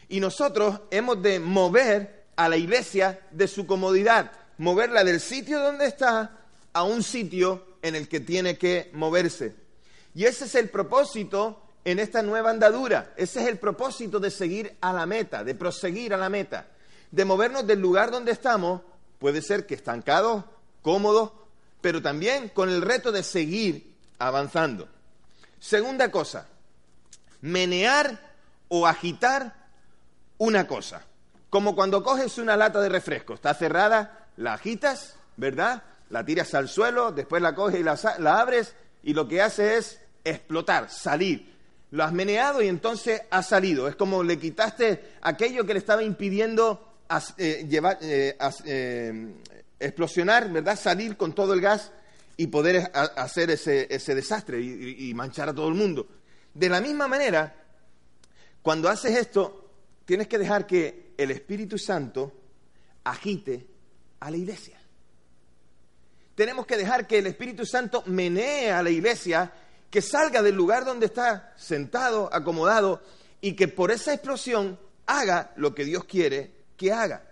Y 0.08 0.20
nosotros 0.20 0.80
hemos 0.90 1.22
de 1.22 1.40
mover 1.40 2.24
a 2.36 2.48
la 2.48 2.56
iglesia 2.56 3.20
de 3.30 3.48
su 3.48 3.66
comodidad, 3.66 4.32
moverla 4.58 5.04
del 5.04 5.20
sitio 5.20 5.60
donde 5.60 5.86
está 5.86 6.38
a 6.72 6.82
un 6.82 7.02
sitio 7.02 7.76
en 7.82 7.94
el 7.94 8.08
que 8.08 8.20
tiene 8.20 8.58
que 8.58 8.90
moverse. 8.92 9.54
Y 10.14 10.24
ese 10.24 10.44
es 10.44 10.54
el 10.54 10.68
propósito 10.68 11.60
en 11.84 11.98
esta 11.98 12.22
nueva 12.22 12.50
andadura, 12.50 13.12
ese 13.16 13.42
es 13.42 13.48
el 13.48 13.58
propósito 13.58 14.18
de 14.18 14.30
seguir 14.30 14.74
a 14.80 14.92
la 14.92 15.06
meta, 15.06 15.44
de 15.44 15.54
proseguir 15.54 16.14
a 16.14 16.16
la 16.16 16.30
meta, 16.30 16.66
de 17.10 17.24
movernos 17.24 17.66
del 17.66 17.80
lugar 17.80 18.10
donde 18.10 18.32
estamos, 18.32 18.80
puede 19.18 19.42
ser 19.42 19.66
que 19.66 19.74
estancados, 19.74 20.44
cómodos, 20.82 21.32
pero 21.80 22.00
también 22.00 22.48
con 22.48 22.70
el 22.70 22.80
reto 22.80 23.12
de 23.12 23.22
seguir 23.22 23.94
avanzando. 24.18 24.88
Segunda 25.60 26.10
cosa, 26.10 26.46
menear 27.42 28.34
o 28.68 28.86
agitar 28.86 29.63
una 30.38 30.66
cosa. 30.66 31.02
Como 31.50 31.74
cuando 31.74 32.02
coges 32.02 32.38
una 32.38 32.56
lata 32.56 32.80
de 32.80 32.88
refresco, 32.88 33.34
está 33.34 33.54
cerrada, 33.54 34.28
la 34.36 34.54
agitas, 34.54 35.16
¿verdad? 35.36 35.82
La 36.10 36.24
tiras 36.24 36.54
al 36.54 36.68
suelo, 36.68 37.12
después 37.12 37.40
la 37.42 37.54
coges 37.54 37.80
y 37.80 37.82
la, 37.82 37.96
abres 38.40 38.74
y 39.02 39.14
lo 39.14 39.28
que 39.28 39.40
hace 39.40 39.76
es 39.76 40.00
explotar, 40.24 40.90
salir. 40.90 41.54
Lo 41.90 42.02
has 42.02 42.12
meneado 42.12 42.60
y 42.60 42.68
entonces 42.68 43.22
ha 43.30 43.42
salido. 43.42 43.86
Es 43.86 43.94
como 43.94 44.24
le 44.24 44.38
quitaste 44.38 45.12
aquello 45.22 45.64
que 45.64 45.74
le 45.74 45.78
estaba 45.78 46.02
impidiendo 46.02 46.96
eh, 47.38 47.66
llevar, 47.68 47.98
eh, 48.00 48.36
eh, 48.64 49.34
explosionar, 49.78 50.50
¿verdad? 50.50 50.76
Salir 50.76 51.16
con 51.16 51.34
todo 51.34 51.54
el 51.54 51.60
gas 51.60 51.92
y 52.36 52.48
poder 52.48 52.90
hacer 52.94 53.50
ese, 53.52 54.14
desastre 54.14 54.60
y 54.60 55.14
manchar 55.14 55.50
a 55.50 55.54
todo 55.54 55.68
el 55.68 55.74
mundo. 55.74 56.08
De 56.52 56.68
la 56.68 56.80
misma 56.80 57.06
manera, 57.06 57.54
cuando 58.60 58.88
haces 58.88 59.16
esto, 59.16 59.63
tienes 60.04 60.28
que 60.28 60.38
dejar 60.38 60.66
que 60.66 61.14
el 61.16 61.30
Espíritu 61.30 61.78
Santo 61.78 62.32
agite 63.04 63.66
a 64.20 64.30
la 64.30 64.36
iglesia. 64.36 64.80
Tenemos 66.34 66.66
que 66.66 66.76
dejar 66.76 67.06
que 67.06 67.18
el 67.18 67.26
Espíritu 67.26 67.64
Santo 67.64 68.02
menee 68.06 68.72
a 68.72 68.82
la 68.82 68.90
iglesia, 68.90 69.52
que 69.90 70.02
salga 70.02 70.42
del 70.42 70.54
lugar 70.54 70.84
donde 70.84 71.06
está 71.06 71.52
sentado, 71.56 72.28
acomodado, 72.32 73.02
y 73.40 73.54
que 73.54 73.68
por 73.68 73.90
esa 73.90 74.12
explosión 74.12 74.78
haga 75.06 75.52
lo 75.56 75.74
que 75.74 75.84
Dios 75.84 76.04
quiere 76.04 76.64
que 76.76 76.92
haga. 76.92 77.22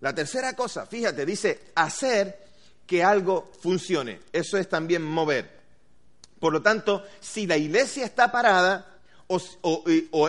La 0.00 0.14
tercera 0.14 0.54
cosa, 0.54 0.86
fíjate, 0.86 1.26
dice 1.26 1.72
hacer 1.74 2.44
que 2.86 3.02
algo 3.02 3.50
funcione. 3.60 4.20
Eso 4.32 4.56
es 4.58 4.68
también 4.68 5.02
mover. 5.02 5.50
Por 6.38 6.52
lo 6.52 6.62
tanto, 6.62 7.04
si 7.20 7.46
la 7.46 7.56
iglesia 7.56 8.04
está 8.04 8.30
parada, 8.30 8.93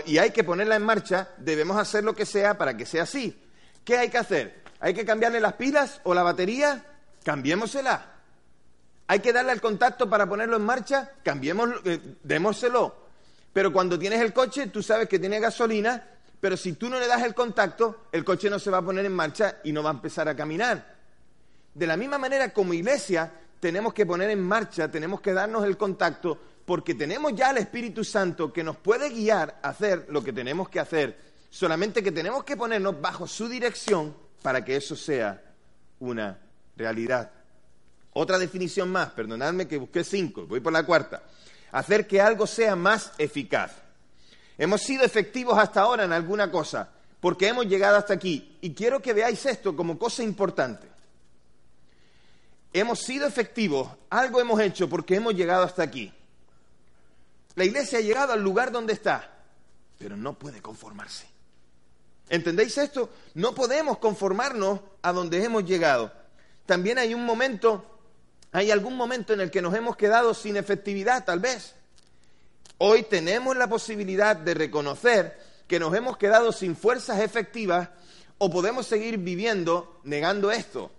y 0.05 0.17
hay 0.17 0.31
que 0.31 0.43
ponerla 0.43 0.75
en 0.75 0.83
marcha, 0.83 1.29
debemos 1.37 1.77
hacer 1.77 2.03
lo 2.03 2.15
que 2.15 2.25
sea 2.25 2.57
para 2.57 2.75
que 2.77 2.85
sea 2.85 3.03
así. 3.03 3.37
¿Qué 3.83 3.97
hay 3.97 4.09
que 4.09 4.17
hacer? 4.17 4.63
¿Hay 4.79 4.93
que 4.93 5.05
cambiarle 5.05 5.39
las 5.39 5.53
pilas 5.53 6.01
o 6.03 6.13
la 6.13 6.23
batería? 6.23 6.83
Cambiémosela. 7.23 8.13
¿Hay 9.07 9.19
que 9.19 9.33
darle 9.33 9.51
el 9.51 9.61
contacto 9.61 10.09
para 10.09 10.27
ponerlo 10.27 10.55
en 10.57 10.63
marcha? 10.63 11.11
Cambiémoslo, 11.23 11.81
eh, 11.85 11.99
démoselo. 12.23 12.95
Pero 13.53 13.71
cuando 13.71 13.99
tienes 13.99 14.21
el 14.21 14.33
coche, 14.33 14.67
tú 14.67 14.81
sabes 14.81 15.07
que 15.07 15.19
tiene 15.19 15.39
gasolina, 15.39 16.03
pero 16.41 16.57
si 16.57 16.73
tú 16.73 16.89
no 16.89 16.99
le 16.99 17.07
das 17.07 17.23
el 17.23 17.33
contacto, 17.33 18.07
el 18.11 18.25
coche 18.25 18.49
no 18.49 18.59
se 18.59 18.71
va 18.71 18.79
a 18.79 18.81
poner 18.81 19.05
en 19.05 19.13
marcha 19.13 19.57
y 19.63 19.71
no 19.71 19.83
va 19.83 19.91
a 19.91 19.93
empezar 19.93 20.27
a 20.27 20.35
caminar. 20.35 20.95
De 21.73 21.87
la 21.87 21.97
misma 21.97 22.17
manera, 22.17 22.51
como 22.51 22.73
iglesia, 22.73 23.31
tenemos 23.59 23.93
que 23.93 24.05
poner 24.05 24.29
en 24.29 24.41
marcha, 24.41 24.89
tenemos 24.89 25.21
que 25.21 25.33
darnos 25.33 25.65
el 25.65 25.77
contacto 25.77 26.37
porque 26.65 26.95
tenemos 26.95 27.33
ya 27.35 27.49
al 27.49 27.59
Espíritu 27.59 28.03
Santo 28.03 28.51
que 28.51 28.63
nos 28.63 28.77
puede 28.77 29.09
guiar 29.09 29.59
a 29.61 29.69
hacer 29.69 30.07
lo 30.09 30.23
que 30.23 30.33
tenemos 30.33 30.67
que 30.67 30.79
hacer, 30.79 31.17
solamente 31.49 32.03
que 32.03 32.11
tenemos 32.11 32.43
que 32.43 32.57
ponernos 32.57 32.99
bajo 32.99 33.27
su 33.27 33.47
dirección 33.47 34.15
para 34.41 34.65
que 34.65 34.75
eso 34.75 34.95
sea 34.95 35.41
una 35.99 36.39
realidad. 36.75 37.31
Otra 38.13 38.37
definición 38.37 38.89
más, 38.89 39.11
perdonadme 39.11 39.67
que 39.67 39.77
busqué 39.77 40.03
cinco, 40.03 40.47
voy 40.47 40.59
por 40.59 40.73
la 40.73 40.85
cuarta. 40.85 41.23
Hacer 41.71 42.07
que 42.07 42.21
algo 42.21 42.47
sea 42.47 42.75
más 42.75 43.11
eficaz. 43.17 43.71
Hemos 44.57 44.81
sido 44.81 45.03
efectivos 45.03 45.57
hasta 45.57 45.81
ahora 45.81 46.05
en 46.05 46.13
alguna 46.13 46.49
cosa, 46.49 46.89
porque 47.19 47.47
hemos 47.47 47.67
llegado 47.67 47.97
hasta 47.97 48.13
aquí. 48.13 48.57
Y 48.61 48.73
quiero 48.73 49.01
que 49.01 49.13
veáis 49.13 49.45
esto 49.45 49.75
como 49.75 49.99
cosa 49.99 50.23
importante. 50.23 50.87
Hemos 52.71 52.99
sido 52.99 53.27
efectivos, 53.27 53.89
algo 54.09 54.39
hemos 54.39 54.59
hecho 54.59 54.89
porque 54.89 55.15
hemos 55.15 55.33
llegado 55.33 55.63
hasta 55.63 55.83
aquí. 55.83 56.13
La 57.55 57.63
iglesia 57.63 57.99
ha 57.99 58.01
llegado 58.01 58.33
al 58.33 58.41
lugar 58.41 58.71
donde 58.71 58.93
está, 58.93 59.31
pero 59.97 60.17
no 60.17 60.37
puede 60.37 60.61
conformarse. 60.61 61.25
¿Entendéis 62.29 62.77
esto? 62.77 63.09
No 63.33 63.55
podemos 63.55 63.97
conformarnos 63.97 64.81
a 65.01 65.13
donde 65.13 65.43
hemos 65.43 65.63
llegado. 65.63 66.11
También 66.65 66.97
hay 66.97 67.13
un 67.13 67.25
momento, 67.25 67.99
hay 68.51 68.71
algún 68.71 68.97
momento 68.97 69.33
en 69.33 69.41
el 69.41 69.51
que 69.51 69.61
nos 69.61 69.73
hemos 69.73 69.95
quedado 69.95 70.33
sin 70.33 70.57
efectividad, 70.57 71.23
tal 71.23 71.39
vez. 71.39 71.75
Hoy 72.77 73.03
tenemos 73.03 73.55
la 73.55 73.67
posibilidad 73.67 74.35
de 74.35 74.53
reconocer 74.53 75.39
que 75.67 75.79
nos 75.79 75.95
hemos 75.95 76.17
quedado 76.17 76.51
sin 76.51 76.75
fuerzas 76.75 77.21
efectivas 77.21 77.89
o 78.37 78.49
podemos 78.49 78.85
seguir 78.85 79.17
viviendo 79.17 80.01
negando 80.03 80.51
esto. 80.51 80.91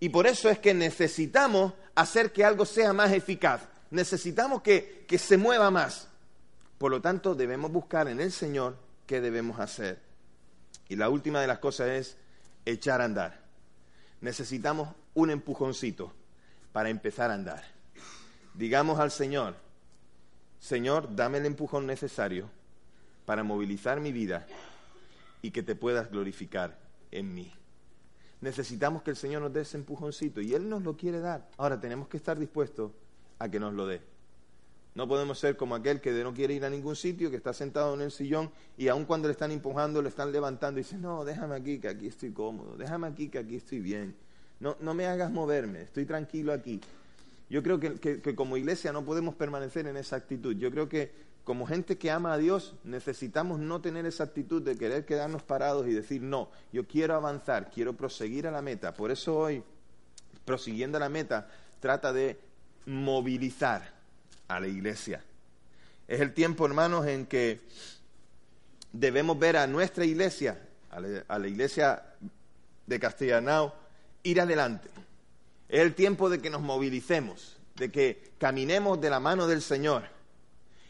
Y 0.00 0.08
por 0.08 0.26
eso 0.26 0.50
es 0.50 0.58
que 0.58 0.74
necesitamos 0.74 1.74
hacer 1.94 2.32
que 2.32 2.44
algo 2.44 2.64
sea 2.64 2.92
más 2.92 3.12
eficaz 3.12 3.68
necesitamos 3.92 4.62
que, 4.62 5.04
que 5.06 5.18
se 5.18 5.36
mueva 5.36 5.70
más. 5.70 6.08
Por 6.78 6.90
lo 6.90 7.00
tanto, 7.00 7.34
debemos 7.34 7.70
buscar 7.70 8.08
en 8.08 8.20
el 8.20 8.32
Señor 8.32 8.76
qué 9.06 9.20
debemos 9.20 9.60
hacer. 9.60 10.00
Y 10.88 10.96
la 10.96 11.08
última 11.08 11.40
de 11.40 11.46
las 11.46 11.58
cosas 11.58 11.88
es 11.88 12.16
echar 12.64 13.00
a 13.00 13.04
andar. 13.04 13.40
Necesitamos 14.20 14.88
un 15.14 15.30
empujoncito 15.30 16.12
para 16.72 16.88
empezar 16.88 17.30
a 17.30 17.34
andar. 17.34 17.64
Digamos 18.54 18.98
al 18.98 19.10
Señor, 19.10 19.54
Señor, 20.58 21.14
dame 21.14 21.38
el 21.38 21.46
empujón 21.46 21.86
necesario 21.86 22.48
para 23.26 23.42
movilizar 23.42 24.00
mi 24.00 24.12
vida 24.12 24.46
y 25.42 25.50
que 25.50 25.62
te 25.62 25.74
puedas 25.74 26.10
glorificar 26.10 26.78
en 27.10 27.34
mí. 27.34 27.52
Necesitamos 28.40 29.02
que 29.02 29.10
el 29.10 29.16
Señor 29.16 29.42
nos 29.42 29.52
dé 29.52 29.60
ese 29.60 29.76
empujoncito 29.76 30.40
y 30.40 30.54
Él 30.54 30.68
nos 30.68 30.82
lo 30.82 30.96
quiere 30.96 31.20
dar. 31.20 31.48
Ahora 31.56 31.80
tenemos 31.80 32.08
que 32.08 32.16
estar 32.16 32.38
dispuestos 32.38 32.90
a 33.38 33.48
que 33.48 33.60
nos 33.60 33.74
lo 33.74 33.86
dé. 33.86 34.00
No 34.94 35.08
podemos 35.08 35.38
ser 35.38 35.56
como 35.56 35.74
aquel 35.74 36.00
que 36.00 36.10
no 36.22 36.34
quiere 36.34 36.52
ir 36.52 36.64
a 36.64 36.70
ningún 36.70 36.96
sitio, 36.96 37.30
que 37.30 37.36
está 37.36 37.54
sentado 37.54 37.94
en 37.94 38.02
el 38.02 38.10
sillón 38.10 38.50
y 38.76 38.88
aun 38.88 39.06
cuando 39.06 39.28
le 39.28 39.32
están 39.32 39.50
empujando, 39.50 40.02
le 40.02 40.10
están 40.10 40.32
levantando 40.32 40.80
y 40.80 40.82
dice, 40.82 40.98
no, 40.98 41.24
déjame 41.24 41.56
aquí, 41.56 41.78
que 41.78 41.88
aquí 41.88 42.06
estoy 42.06 42.32
cómodo, 42.32 42.76
déjame 42.76 43.06
aquí, 43.06 43.28
que 43.28 43.38
aquí 43.38 43.56
estoy 43.56 43.80
bien. 43.80 44.14
No, 44.60 44.76
no 44.80 44.92
me 44.92 45.06
hagas 45.06 45.32
moverme, 45.32 45.82
estoy 45.82 46.04
tranquilo 46.04 46.52
aquí. 46.52 46.80
Yo 47.48 47.62
creo 47.62 47.80
que, 47.80 47.98
que 47.98 48.34
como 48.34 48.56
iglesia 48.56 48.92
no 48.92 49.04
podemos 49.04 49.34
permanecer 49.34 49.86
en 49.86 49.96
esa 49.96 50.16
actitud. 50.16 50.54
Yo 50.56 50.70
creo 50.70 50.88
que 50.88 51.10
como 51.44 51.66
gente 51.66 51.98
que 51.98 52.10
ama 52.10 52.32
a 52.32 52.38
Dios 52.38 52.74
necesitamos 52.84 53.58
no 53.58 53.80
tener 53.80 54.06
esa 54.06 54.24
actitud 54.24 54.62
de 54.62 54.76
querer 54.76 55.04
quedarnos 55.04 55.42
parados 55.42 55.86
y 55.88 55.92
decir, 55.92 56.22
no, 56.22 56.50
yo 56.72 56.86
quiero 56.86 57.14
avanzar, 57.14 57.70
quiero 57.70 57.94
proseguir 57.94 58.46
a 58.46 58.50
la 58.50 58.62
meta. 58.62 58.94
Por 58.94 59.10
eso 59.10 59.36
hoy, 59.36 59.62
prosiguiendo 60.44 60.98
a 60.98 61.00
la 61.00 61.08
meta, 61.08 61.48
trata 61.80 62.12
de 62.12 62.38
movilizar 62.86 63.92
a 64.48 64.60
la 64.60 64.66
iglesia. 64.66 65.22
Es 66.08 66.20
el 66.20 66.34
tiempo, 66.34 66.66
hermanos, 66.66 67.06
en 67.06 67.26
que 67.26 67.60
debemos 68.92 69.38
ver 69.38 69.56
a 69.56 69.66
nuestra 69.66 70.04
iglesia, 70.04 70.60
a 70.90 71.38
la, 71.38 71.48
iglesia 71.48 72.02
de 72.86 73.00
Castellanao, 73.00 73.74
ir 74.22 74.40
adelante. 74.40 74.90
Es 75.68 75.80
el 75.80 75.94
tiempo 75.94 76.28
de 76.28 76.40
que 76.40 76.50
nos 76.50 76.60
movilicemos, 76.60 77.56
de 77.76 77.90
que 77.90 78.32
caminemos 78.38 79.00
de 79.00 79.10
la 79.10 79.20
mano 79.20 79.46
del 79.46 79.62
Señor. 79.62 80.04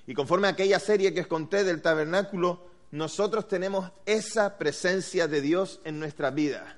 Y 0.07 0.15
conforme 0.15 0.49
a 0.49 0.51
aquella 0.51 0.81
serie 0.81 1.15
que 1.15 1.21
os 1.21 1.29
conté 1.29 1.63
del 1.63 1.81
tabernáculo, 1.81 2.67
nosotros 2.91 3.47
tenemos 3.47 3.93
esa 4.07 4.59
presencia 4.59 5.29
de 5.29 5.41
Dios 5.41 5.81
en 5.85 6.01
nuestra 6.01 6.31
vida. 6.31 6.77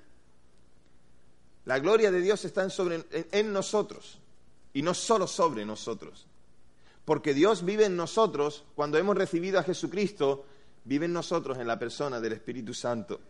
La 1.64 1.78
gloria 1.78 2.10
de 2.10 2.20
Dios 2.20 2.44
está 2.44 2.64
en, 2.64 3.06
en 3.10 3.52
nosotros 3.54 4.20
y 4.74 4.82
no 4.82 4.92
solo 4.92 5.26
sobre 5.26 5.64
nosotros. 5.64 6.26
Porque 7.06 7.32
Dios 7.32 7.64
vive 7.64 7.86
en 7.86 7.96
nosotros, 7.96 8.64
cuando 8.74 8.98
hemos 8.98 9.16
recibido 9.16 9.58
a 9.58 9.62
Jesucristo, 9.62 10.44
vive 10.84 11.06
en 11.06 11.12
nosotros 11.12 11.58
en 11.58 11.66
la 11.66 11.78
persona 11.78 12.20
del 12.20 12.32
Espíritu 12.32 12.74
Santo. 12.74 13.20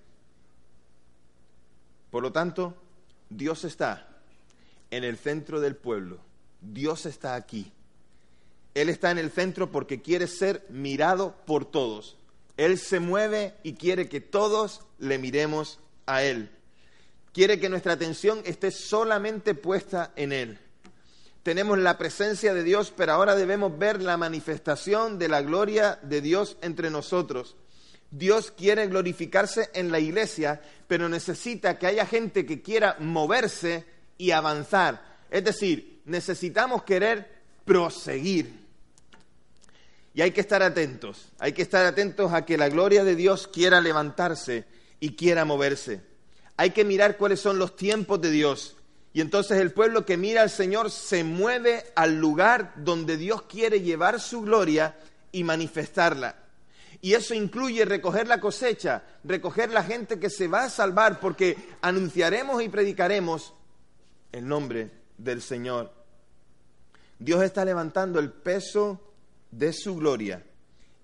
Por 2.10 2.22
lo 2.22 2.32
tanto, 2.32 2.74
Dios 3.28 3.64
está 3.64 4.08
en 4.90 5.04
el 5.04 5.18
centro 5.18 5.60
del 5.60 5.76
pueblo. 5.76 6.18
Dios 6.60 7.04
está 7.06 7.34
aquí. 7.34 7.70
Él 8.74 8.88
está 8.88 9.10
en 9.10 9.18
el 9.18 9.30
centro 9.30 9.70
porque 9.70 10.00
quiere 10.00 10.26
ser 10.26 10.64
mirado 10.70 11.36
por 11.46 11.64
todos. 11.64 12.16
Él 12.56 12.78
se 12.78 13.00
mueve 13.00 13.54
y 13.62 13.74
quiere 13.74 14.08
que 14.08 14.20
todos 14.20 14.80
le 14.98 15.18
miremos 15.18 15.78
a 16.06 16.22
Él. 16.22 16.50
Quiere 17.32 17.58
que 17.58 17.68
nuestra 17.68 17.94
atención 17.94 18.40
esté 18.44 18.70
solamente 18.70 19.54
puesta 19.54 20.12
en 20.16 20.32
Él 20.32 20.63
tenemos 21.44 21.78
la 21.78 21.98
presencia 21.98 22.54
de 22.54 22.64
Dios, 22.64 22.92
pero 22.96 23.12
ahora 23.12 23.36
debemos 23.36 23.78
ver 23.78 24.02
la 24.02 24.16
manifestación 24.16 25.18
de 25.18 25.28
la 25.28 25.42
gloria 25.42 25.98
de 26.02 26.22
Dios 26.22 26.56
entre 26.62 26.90
nosotros. 26.90 27.54
Dios 28.10 28.50
quiere 28.50 28.86
glorificarse 28.86 29.68
en 29.74 29.92
la 29.92 30.00
iglesia, 30.00 30.62
pero 30.88 31.08
necesita 31.08 31.78
que 31.78 31.86
haya 31.86 32.06
gente 32.06 32.46
que 32.46 32.62
quiera 32.62 32.96
moverse 32.98 33.84
y 34.16 34.30
avanzar. 34.30 35.18
Es 35.30 35.44
decir, 35.44 36.00
necesitamos 36.06 36.82
querer 36.84 37.28
proseguir. 37.66 38.64
Y 40.14 40.22
hay 40.22 40.30
que 40.30 40.40
estar 40.40 40.62
atentos, 40.62 41.26
hay 41.38 41.52
que 41.52 41.62
estar 41.62 41.84
atentos 41.84 42.32
a 42.32 42.46
que 42.46 42.56
la 42.56 42.70
gloria 42.70 43.04
de 43.04 43.16
Dios 43.16 43.48
quiera 43.48 43.82
levantarse 43.82 44.64
y 44.98 45.14
quiera 45.14 45.44
moverse. 45.44 46.00
Hay 46.56 46.70
que 46.70 46.84
mirar 46.84 47.18
cuáles 47.18 47.40
son 47.40 47.58
los 47.58 47.76
tiempos 47.76 48.18
de 48.22 48.30
Dios. 48.30 48.76
Y 49.14 49.20
entonces 49.20 49.60
el 49.60 49.70
pueblo 49.70 50.04
que 50.04 50.16
mira 50.16 50.42
al 50.42 50.50
Señor 50.50 50.90
se 50.90 51.22
mueve 51.22 51.84
al 51.94 52.18
lugar 52.18 52.74
donde 52.76 53.16
Dios 53.16 53.42
quiere 53.42 53.80
llevar 53.80 54.20
su 54.20 54.42
gloria 54.42 54.98
y 55.30 55.44
manifestarla. 55.44 56.34
Y 57.00 57.14
eso 57.14 57.32
incluye 57.32 57.84
recoger 57.84 58.26
la 58.26 58.40
cosecha, 58.40 59.04
recoger 59.22 59.70
la 59.70 59.84
gente 59.84 60.18
que 60.18 60.30
se 60.30 60.48
va 60.48 60.64
a 60.64 60.70
salvar, 60.70 61.20
porque 61.20 61.56
anunciaremos 61.80 62.60
y 62.60 62.68
predicaremos 62.68 63.54
el 64.32 64.48
nombre 64.48 64.90
del 65.16 65.40
Señor. 65.40 65.92
Dios 67.20 67.44
está 67.44 67.64
levantando 67.64 68.18
el 68.18 68.32
peso 68.32 69.00
de 69.52 69.72
su 69.72 69.94
gloria 69.94 70.44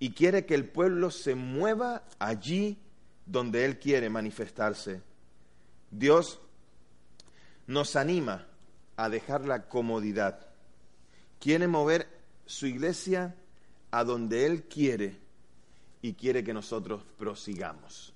y 0.00 0.14
quiere 0.14 0.46
que 0.46 0.56
el 0.56 0.64
pueblo 0.64 1.12
se 1.12 1.36
mueva 1.36 2.02
allí 2.18 2.76
donde 3.24 3.64
Él 3.64 3.78
quiere 3.78 4.10
manifestarse. 4.10 5.00
Dios 5.92 6.40
nos 7.66 7.96
anima 7.96 8.46
a 8.96 9.08
dejar 9.08 9.44
la 9.46 9.68
comodidad. 9.68 10.46
Quiere 11.38 11.68
mover 11.68 12.06
su 12.46 12.66
iglesia 12.66 13.34
a 13.90 14.04
donde 14.04 14.46
Él 14.46 14.64
quiere 14.64 15.18
y 16.02 16.14
quiere 16.14 16.44
que 16.44 16.54
nosotros 16.54 17.02
prosigamos, 17.18 18.12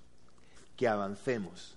que 0.76 0.88
avancemos, 0.88 1.76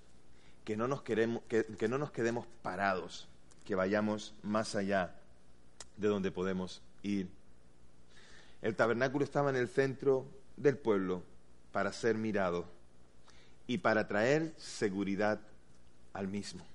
que 0.63 0.77
no 0.77 0.88
nos, 0.88 1.01
queremos, 1.01 1.43
que, 1.47 1.88
no 1.88 1.97
nos 1.97 2.12
quedemos 2.12 2.45
parados, 2.62 3.27
que 3.65 3.75
vayamos 3.75 4.34
más 4.43 4.75
allá 4.75 5.15
de 5.97 6.08
donde 6.08 6.32
podemos 6.32 6.82
ir. 7.03 7.30
El 8.62 8.75
tabernáculo 8.75 9.23
estaba 9.23 9.49
en 9.49 9.56
el 9.56 9.67
centro 9.67 10.25
del 10.56 10.77
pueblo 10.77 11.23
para 11.71 11.93
ser 11.93 12.17
mirado 12.17 12.65
y 13.67 13.80
para 13.80 14.08
traer 14.08 14.53
seguridad 14.58 15.39
al 16.13 16.27
mismo. 16.27 16.65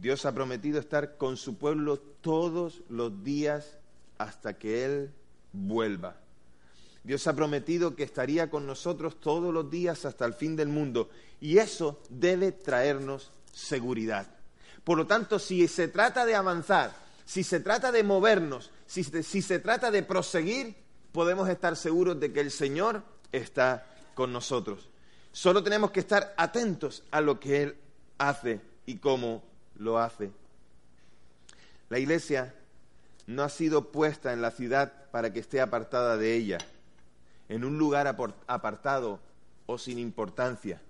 Dios 0.00 0.24
ha 0.24 0.32
prometido 0.32 0.80
estar 0.80 1.18
con 1.18 1.36
su 1.36 1.58
pueblo 1.58 1.98
todos 1.98 2.80
los 2.88 3.22
días 3.22 3.76
hasta 4.16 4.54
que 4.58 4.86
Él 4.86 5.12
vuelva. 5.52 6.16
Dios 7.04 7.26
ha 7.26 7.36
prometido 7.36 7.94
que 7.94 8.02
estaría 8.02 8.48
con 8.48 8.66
nosotros 8.66 9.20
todos 9.20 9.52
los 9.52 9.70
días 9.70 10.06
hasta 10.06 10.24
el 10.24 10.32
fin 10.32 10.56
del 10.56 10.68
mundo. 10.68 11.10
Y 11.38 11.58
eso 11.58 12.00
debe 12.08 12.50
traernos 12.50 13.30
seguridad. 13.52 14.26
Por 14.84 14.96
lo 14.96 15.06
tanto, 15.06 15.38
si 15.38 15.68
se 15.68 15.88
trata 15.88 16.24
de 16.24 16.34
avanzar, 16.34 16.94
si 17.26 17.44
se 17.44 17.60
trata 17.60 17.92
de 17.92 18.02
movernos, 18.02 18.70
si, 18.86 19.04
si 19.04 19.42
se 19.42 19.58
trata 19.58 19.90
de 19.90 20.02
proseguir, 20.02 20.76
podemos 21.12 21.46
estar 21.48 21.76
seguros 21.76 22.18
de 22.18 22.32
que 22.32 22.40
el 22.40 22.50
Señor 22.50 23.02
está 23.32 23.86
con 24.14 24.32
nosotros. 24.32 24.88
Solo 25.30 25.62
tenemos 25.62 25.90
que 25.90 26.00
estar 26.00 26.32
atentos 26.38 27.02
a 27.10 27.20
lo 27.20 27.38
que 27.38 27.62
Él 27.62 27.76
hace 28.18 28.60
y 28.86 28.96
cómo 28.96 29.49
lo 29.80 29.98
hace. 29.98 30.30
La 31.88 31.98
iglesia 31.98 32.54
no 33.26 33.42
ha 33.42 33.48
sido 33.48 33.90
puesta 33.90 34.32
en 34.32 34.42
la 34.42 34.50
ciudad 34.50 34.92
para 35.10 35.32
que 35.32 35.40
esté 35.40 35.60
apartada 35.60 36.16
de 36.16 36.36
ella, 36.36 36.58
en 37.48 37.64
un 37.64 37.78
lugar 37.78 38.06
apartado 38.46 39.18
o 39.66 39.78
sin 39.78 39.98
importancia, 39.98 40.80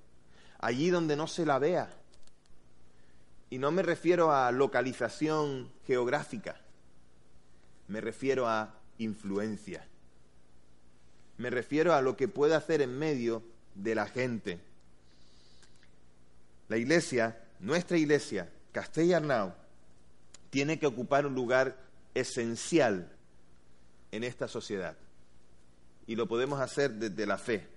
allí 0.59 0.91
donde 0.91 1.17
no 1.17 1.27
se 1.27 1.47
la 1.47 1.59
vea. 1.59 1.89
Y 3.49 3.59
no 3.59 3.71
me 3.71 3.83
refiero 3.83 4.33
a 4.33 4.51
localización 4.53 5.71
geográfica, 5.87 6.61
me 7.89 8.01
refiero 8.01 8.47
a 8.49 8.75
influencia. 8.99 9.87
Me 11.39 11.49
refiero 11.49 11.95
a 11.95 12.03
lo 12.03 12.17
que 12.17 12.29
puede 12.29 12.55
hacer 12.55 12.83
en 12.83 12.99
medio 12.99 13.43
de 13.75 13.95
la 13.95 14.07
gente. 14.07 14.61
La 16.69 16.77
iglesia, 16.77 17.41
nuestra 17.61 17.97
iglesia, 17.97 18.51
Castell 18.73 19.53
tiene 20.51 20.79
que 20.79 20.87
ocupar 20.87 21.27
un 21.27 21.35
lugar 21.35 21.77
esencial 22.15 23.11
en 24.13 24.25
esta 24.25 24.49
sociedad. 24.49 24.97
Y 26.07 26.17
lo 26.17 26.27
podemos 26.27 26.61
hacer 26.61 26.93
desde 26.93 27.27
la 27.27 27.39
fe. 27.39 27.69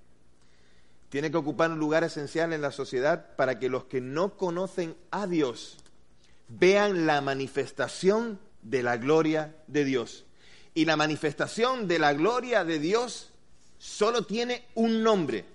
Tiene 1.10 1.30
que 1.30 1.38
ocupar 1.38 1.72
un 1.72 1.80
lugar 1.80 2.04
esencial 2.04 2.54
en 2.54 2.62
la 2.62 2.72
sociedad 2.72 3.36
para 3.36 3.60
que 3.60 3.70
los 3.70 3.86
que 3.86 4.02
no 4.02 4.36
conocen 4.36 4.96
a 5.12 5.28
Dios 5.28 5.78
vean 6.48 7.06
la 7.06 7.22
manifestación 7.22 8.40
de 8.64 8.82
la 8.82 8.98
gloria 8.98 9.56
de 9.68 9.86
Dios. 9.86 10.26
Y 10.74 10.86
la 10.86 10.96
manifestación 10.96 11.88
de 11.88 12.00
la 12.00 12.14
gloria 12.14 12.64
de 12.64 12.80
Dios 12.80 13.30
solo 13.78 14.26
tiene 14.26 14.66
un 14.74 15.04
nombre, 15.04 15.46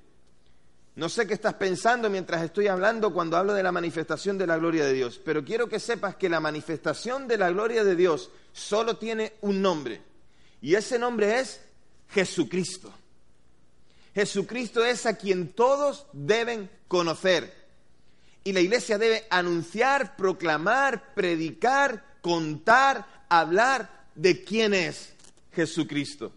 no 0.98 1.08
sé 1.08 1.28
qué 1.28 1.34
estás 1.34 1.54
pensando 1.54 2.10
mientras 2.10 2.42
estoy 2.42 2.66
hablando 2.66 3.12
cuando 3.12 3.36
hablo 3.36 3.54
de 3.54 3.62
la 3.62 3.70
manifestación 3.70 4.36
de 4.36 4.48
la 4.48 4.58
gloria 4.58 4.84
de 4.84 4.92
Dios, 4.92 5.20
pero 5.24 5.44
quiero 5.44 5.68
que 5.68 5.78
sepas 5.78 6.16
que 6.16 6.28
la 6.28 6.40
manifestación 6.40 7.28
de 7.28 7.38
la 7.38 7.50
gloria 7.52 7.84
de 7.84 7.94
Dios 7.94 8.32
solo 8.52 8.96
tiene 8.96 9.34
un 9.42 9.62
nombre, 9.62 10.02
y 10.60 10.74
ese 10.74 10.98
nombre 10.98 11.38
es 11.38 11.60
Jesucristo. 12.08 12.92
Jesucristo 14.12 14.84
es 14.84 15.06
a 15.06 15.16
quien 15.16 15.52
todos 15.52 16.06
deben 16.12 16.68
conocer. 16.88 17.54
Y 18.42 18.52
la 18.52 18.58
iglesia 18.58 18.98
debe 18.98 19.24
anunciar, 19.30 20.16
proclamar, 20.16 21.14
predicar, 21.14 22.16
contar, 22.22 23.24
hablar 23.28 24.06
de 24.16 24.42
quién 24.42 24.74
es 24.74 25.12
Jesucristo. 25.52 26.32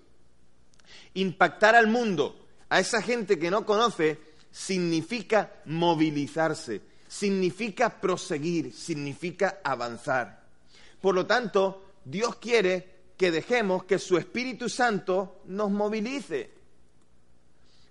Impactar 1.15 1.73
al 1.75 1.87
mundo 1.87 2.45
a 2.69 2.79
esa 2.79 3.01
gente 3.01 3.39
que 3.39 3.49
no 3.49 3.65
conoce, 3.65 4.30
significa 4.51 5.61
movilizarse, 5.65 6.81
significa 7.07 7.89
proseguir, 7.89 8.73
significa 8.73 9.59
avanzar. 9.63 10.43
Por 11.01 11.15
lo 11.15 11.25
tanto, 11.25 11.83
Dios 12.05 12.35
quiere 12.35 12.91
que 13.17 13.31
dejemos 13.31 13.83
que 13.85 13.99
su 13.99 14.17
Espíritu 14.17 14.67
Santo 14.67 15.41
nos 15.45 15.71
movilice. 15.71 16.51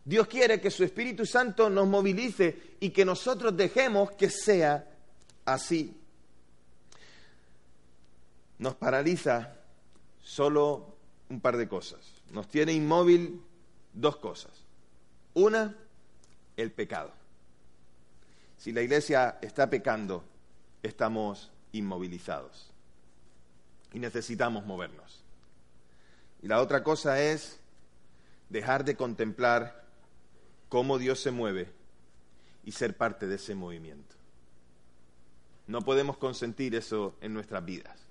Dios 0.04 0.26
quiere 0.26 0.60
que 0.60 0.70
su 0.70 0.82
Espíritu 0.84 1.24
Santo 1.26 1.70
nos 1.70 1.86
movilice 1.86 2.76
y 2.80 2.90
que 2.90 3.04
nosotros 3.04 3.56
dejemos 3.56 4.12
que 4.12 4.30
sea 4.30 4.88
así. 5.44 5.96
Nos 8.58 8.74
paraliza 8.74 9.56
solo 10.22 10.96
un 11.28 11.40
par 11.40 11.56
de 11.56 11.68
cosas. 11.68 12.00
Nos 12.32 12.48
tiene 12.48 12.72
inmóvil 12.72 13.40
dos 13.92 14.16
cosas. 14.16 14.52
Una, 15.34 15.76
el 16.60 16.72
pecado. 16.72 17.12
Si 18.56 18.72
la 18.72 18.82
iglesia 18.82 19.38
está 19.40 19.70
pecando, 19.70 20.22
estamos 20.82 21.50
inmovilizados 21.72 22.70
y 23.92 23.98
necesitamos 23.98 24.66
movernos. 24.66 25.24
Y 26.42 26.48
la 26.48 26.60
otra 26.60 26.82
cosa 26.82 27.20
es 27.20 27.58
dejar 28.48 28.84
de 28.84 28.96
contemplar 28.96 29.84
cómo 30.68 30.98
Dios 30.98 31.20
se 31.20 31.30
mueve 31.30 31.68
y 32.64 32.72
ser 32.72 32.96
parte 32.96 33.26
de 33.26 33.36
ese 33.36 33.54
movimiento. 33.54 34.14
No 35.66 35.82
podemos 35.82 36.16
consentir 36.16 36.74
eso 36.74 37.14
en 37.20 37.32
nuestras 37.32 37.64
vidas. 37.64 38.06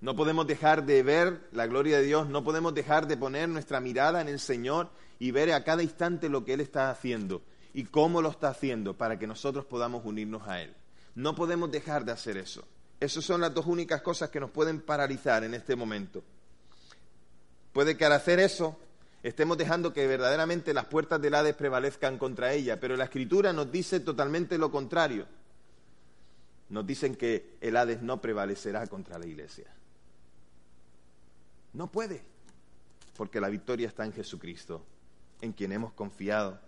No 0.00 0.16
podemos 0.16 0.46
dejar 0.46 0.84
de 0.84 1.02
ver 1.02 1.48
la 1.52 1.66
gloria 1.66 1.98
de 1.98 2.04
Dios, 2.04 2.28
no 2.28 2.42
podemos 2.42 2.74
dejar 2.74 3.06
de 3.06 3.16
poner 3.16 3.48
nuestra 3.48 3.80
mirada 3.80 4.20
en 4.20 4.28
el 4.28 4.40
Señor 4.40 4.90
y 5.20 5.30
ver 5.30 5.52
a 5.52 5.62
cada 5.62 5.84
instante 5.84 6.28
lo 6.28 6.44
que 6.44 6.54
Él 6.54 6.60
está 6.60 6.90
haciendo 6.90 7.40
y 7.74 7.84
cómo 7.84 8.20
lo 8.20 8.30
está 8.30 8.48
haciendo 8.48 8.96
para 8.96 9.18
que 9.18 9.26
nosotros 9.26 9.64
podamos 9.64 10.04
unirnos 10.04 10.46
a 10.46 10.60
Él. 10.60 10.74
No 11.14 11.34
podemos 11.34 11.70
dejar 11.70 12.04
de 12.04 12.12
hacer 12.12 12.36
eso. 12.36 12.64
Esas 13.00 13.24
son 13.24 13.40
las 13.40 13.52
dos 13.52 13.66
únicas 13.66 14.02
cosas 14.02 14.30
que 14.30 14.40
nos 14.40 14.50
pueden 14.50 14.80
paralizar 14.80 15.44
en 15.44 15.54
este 15.54 15.74
momento. 15.74 16.22
Puede 17.72 17.96
que 17.96 18.04
al 18.04 18.12
hacer 18.12 18.38
eso 18.38 18.78
estemos 19.22 19.56
dejando 19.56 19.92
que 19.92 20.06
verdaderamente 20.06 20.74
las 20.74 20.86
puertas 20.86 21.20
del 21.20 21.34
Hades 21.34 21.54
prevalezcan 21.54 22.18
contra 22.18 22.52
ella, 22.52 22.78
pero 22.78 22.96
la 22.96 23.04
Escritura 23.04 23.52
nos 23.52 23.72
dice 23.72 24.00
totalmente 24.00 24.58
lo 24.58 24.70
contrario. 24.70 25.26
Nos 26.68 26.86
dicen 26.86 27.16
que 27.16 27.56
el 27.60 27.76
Hades 27.76 28.02
no 28.02 28.20
prevalecerá 28.20 28.86
contra 28.86 29.18
la 29.18 29.26
iglesia. 29.26 29.66
No 31.72 31.90
puede, 31.90 32.22
porque 33.16 33.40
la 33.40 33.48
victoria 33.48 33.88
está 33.88 34.04
en 34.04 34.12
Jesucristo, 34.12 34.84
en 35.40 35.52
quien 35.52 35.72
hemos 35.72 35.92
confiado. 35.92 36.60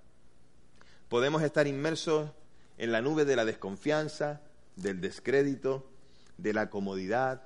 Podemos 1.09 1.43
estar 1.43 1.67
inmersos 1.67 2.31
en 2.79 2.93
la 2.93 3.01
nube 3.01 3.25
de 3.25 3.37
la 3.37 3.45
desconfianza, 3.45 4.41
del 4.77 5.01
descrédito, 5.01 5.87
de 6.39 6.53
la 6.53 6.71
comodidad, 6.71 7.43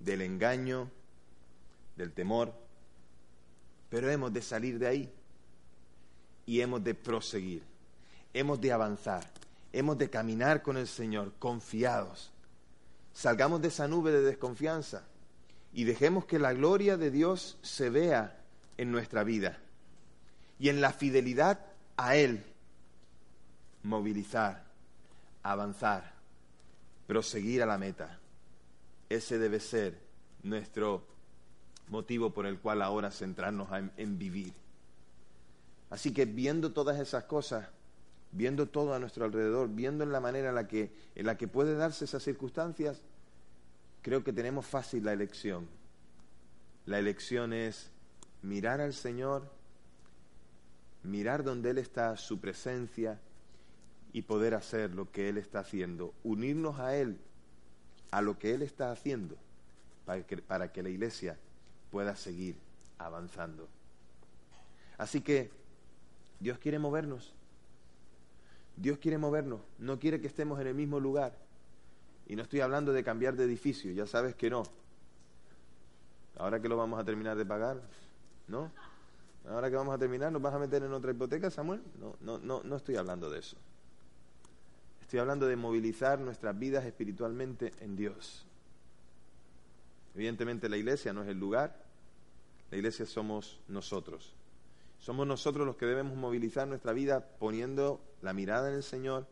del 0.00 0.22
engaño, 0.22 0.90
del 1.96 2.12
temor, 2.12 2.54
pero 3.90 4.10
hemos 4.10 4.32
de 4.32 4.42
salir 4.42 4.78
de 4.78 4.86
ahí 4.86 5.12
y 6.44 6.60
hemos 6.60 6.82
de 6.84 6.94
proseguir, 6.94 7.62
hemos 8.32 8.60
de 8.60 8.72
avanzar, 8.72 9.28
hemos 9.72 9.98
de 9.98 10.08
caminar 10.08 10.62
con 10.62 10.76
el 10.76 10.86
Señor 10.86 11.32
confiados. 11.38 12.30
Salgamos 13.12 13.62
de 13.62 13.68
esa 13.68 13.88
nube 13.88 14.12
de 14.12 14.22
desconfianza 14.22 15.04
y 15.72 15.84
dejemos 15.84 16.24
que 16.26 16.38
la 16.38 16.52
gloria 16.52 16.96
de 16.96 17.10
Dios 17.10 17.58
se 17.62 17.90
vea 17.90 18.38
en 18.76 18.92
nuestra 18.92 19.24
vida 19.24 19.58
y 20.58 20.68
en 20.68 20.80
la 20.80 20.92
fidelidad 20.92 21.60
a 21.96 22.16
Él 22.16 22.44
movilizar, 23.86 24.64
avanzar, 25.42 26.12
proseguir 27.06 27.62
a 27.62 27.66
la 27.66 27.78
meta. 27.78 28.18
Ese 29.08 29.38
debe 29.38 29.60
ser 29.60 29.98
nuestro 30.42 31.06
motivo 31.88 32.34
por 32.34 32.46
el 32.46 32.58
cual 32.58 32.82
ahora 32.82 33.12
centrarnos 33.12 33.68
en, 33.96 34.18
vivir. 34.18 34.52
Así 35.88 36.12
que 36.12 36.24
viendo 36.24 36.72
todas 36.72 36.98
esas 36.98 37.24
cosas, 37.24 37.68
viendo 38.32 38.66
todo 38.66 38.92
a 38.92 38.98
nuestro 38.98 39.24
alrededor, 39.24 39.68
viendo 39.68 40.02
en 40.02 40.10
la 40.10 40.18
manera 40.18 40.48
en 40.48 40.56
la 40.56 40.66
que, 40.66 40.92
en 41.14 41.26
la 41.26 41.36
que 41.36 41.46
puede 41.46 41.76
darse 41.76 42.06
esas 42.06 42.24
circunstancias, 42.24 43.00
creo 44.02 44.24
que 44.24 44.32
tenemos 44.32 44.66
fácil 44.66 45.04
la 45.04 45.12
elección. 45.12 45.68
La 46.86 46.98
elección 46.98 47.52
es 47.52 47.92
mirar 48.42 48.80
al 48.80 48.94
Señor, 48.94 49.48
mirar 51.04 51.44
donde 51.44 51.70
Él 51.70 51.78
está, 51.78 52.16
su 52.16 52.40
presencia, 52.40 53.20
y 54.16 54.22
poder 54.22 54.54
hacer 54.54 54.94
lo 54.94 55.12
que 55.12 55.28
Él 55.28 55.36
está 55.36 55.58
haciendo, 55.58 56.14
unirnos 56.24 56.80
a 56.80 56.96
Él, 56.96 57.18
a 58.10 58.22
lo 58.22 58.38
que 58.38 58.54
Él 58.54 58.62
está 58.62 58.90
haciendo, 58.90 59.36
para 60.06 60.26
que, 60.26 60.38
para 60.38 60.72
que 60.72 60.82
la 60.82 60.88
iglesia 60.88 61.38
pueda 61.90 62.16
seguir 62.16 62.56
avanzando. 62.96 63.68
Así 64.96 65.20
que 65.20 65.50
Dios 66.40 66.58
quiere 66.58 66.78
movernos. 66.78 67.34
Dios 68.78 68.96
quiere 68.96 69.18
movernos, 69.18 69.60
no 69.78 69.98
quiere 69.98 70.18
que 70.18 70.28
estemos 70.28 70.58
en 70.60 70.68
el 70.68 70.74
mismo 70.74 70.98
lugar. 70.98 71.36
Y 72.26 72.36
no 72.36 72.42
estoy 72.42 72.60
hablando 72.60 72.94
de 72.94 73.04
cambiar 73.04 73.36
de 73.36 73.44
edificio, 73.44 73.92
ya 73.92 74.06
sabes 74.06 74.34
que 74.34 74.48
no. 74.48 74.62
Ahora 76.38 76.62
que 76.62 76.70
lo 76.70 76.78
vamos 76.78 76.98
a 76.98 77.04
terminar 77.04 77.36
de 77.36 77.44
pagar, 77.44 77.82
¿no? 78.48 78.72
Ahora 79.46 79.68
que 79.68 79.76
vamos 79.76 79.94
a 79.94 79.98
terminar, 79.98 80.32
¿nos 80.32 80.40
vas 80.40 80.54
a 80.54 80.58
meter 80.58 80.82
en 80.82 80.94
otra 80.94 81.10
hipoteca, 81.10 81.50
Samuel? 81.50 81.82
No, 82.00 82.16
no, 82.22 82.38
no, 82.38 82.62
no 82.62 82.76
estoy 82.76 82.96
hablando 82.96 83.28
de 83.28 83.40
eso. 83.40 83.58
Estoy 85.06 85.20
hablando 85.20 85.46
de 85.46 85.54
movilizar 85.54 86.18
nuestras 86.18 86.58
vidas 86.58 86.84
espiritualmente 86.84 87.72
en 87.78 87.94
Dios. 87.94 88.44
Evidentemente 90.16 90.68
la 90.68 90.78
iglesia 90.78 91.12
no 91.12 91.22
es 91.22 91.28
el 91.28 91.38
lugar, 91.38 91.80
la 92.72 92.76
iglesia 92.76 93.06
somos 93.06 93.60
nosotros. 93.68 94.34
Somos 94.98 95.24
nosotros 95.24 95.64
los 95.64 95.76
que 95.76 95.86
debemos 95.86 96.16
movilizar 96.16 96.66
nuestra 96.66 96.92
vida 96.92 97.24
poniendo 97.38 98.00
la 98.20 98.32
mirada 98.32 98.68
en 98.68 98.74
el 98.74 98.82
Señor. 98.82 99.28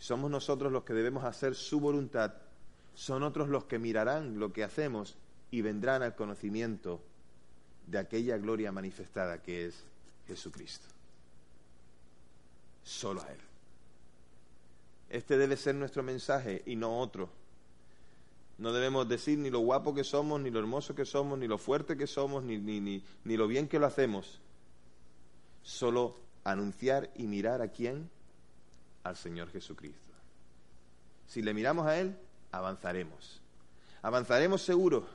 Somos 0.00 0.28
nosotros 0.28 0.72
los 0.72 0.82
que 0.82 0.92
debemos 0.92 1.22
hacer 1.22 1.54
su 1.54 1.78
voluntad. 1.78 2.34
Son 2.94 3.22
otros 3.22 3.48
los 3.48 3.66
que 3.66 3.78
mirarán 3.78 4.40
lo 4.40 4.52
que 4.52 4.64
hacemos 4.64 5.16
y 5.52 5.62
vendrán 5.62 6.02
al 6.02 6.16
conocimiento 6.16 7.00
de 7.86 7.98
aquella 7.98 8.38
gloria 8.38 8.72
manifestada 8.72 9.40
que 9.40 9.66
es 9.66 9.84
Jesucristo. 10.26 10.88
Solo 12.82 13.22
a 13.22 13.30
Él. 13.30 13.51
Este 15.12 15.36
debe 15.36 15.58
ser 15.58 15.74
nuestro 15.74 16.02
mensaje 16.02 16.62
y 16.64 16.74
no 16.74 16.98
otro. 16.98 17.28
No 18.56 18.72
debemos 18.72 19.06
decir 19.06 19.38
ni 19.38 19.50
lo 19.50 19.60
guapo 19.60 19.94
que 19.94 20.04
somos, 20.04 20.40
ni 20.40 20.50
lo 20.50 20.58
hermoso 20.58 20.94
que 20.94 21.04
somos, 21.04 21.38
ni 21.38 21.46
lo 21.46 21.58
fuerte 21.58 21.98
que 21.98 22.06
somos, 22.06 22.42
ni, 22.42 22.56
ni, 22.56 22.80
ni, 22.80 23.04
ni 23.24 23.36
lo 23.36 23.46
bien 23.46 23.68
que 23.68 23.78
lo 23.78 23.84
hacemos. 23.84 24.40
Solo 25.62 26.16
anunciar 26.44 27.10
y 27.14 27.24
mirar 27.24 27.60
a 27.60 27.68
quién? 27.68 28.08
Al 29.04 29.14
Señor 29.16 29.50
Jesucristo. 29.50 30.14
Si 31.26 31.42
le 31.42 31.52
miramos 31.52 31.86
a 31.86 31.98
Él, 31.98 32.16
avanzaremos. 32.50 33.42
Avanzaremos 34.00 34.62
seguro, 34.62 35.06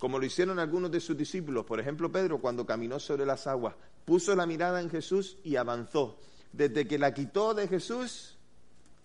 como 0.00 0.18
lo 0.18 0.26
hicieron 0.26 0.58
algunos 0.58 0.90
de 0.90 0.98
sus 0.98 1.16
discípulos. 1.16 1.64
Por 1.64 1.78
ejemplo, 1.78 2.10
Pedro, 2.10 2.40
cuando 2.40 2.66
caminó 2.66 2.98
sobre 2.98 3.24
las 3.24 3.46
aguas, 3.46 3.76
puso 4.04 4.34
la 4.34 4.46
mirada 4.46 4.80
en 4.80 4.90
Jesús 4.90 5.38
y 5.44 5.54
avanzó. 5.54 6.18
Desde 6.52 6.88
que 6.88 6.98
la 6.98 7.14
quitó 7.14 7.54
de 7.54 7.68
Jesús, 7.68 8.36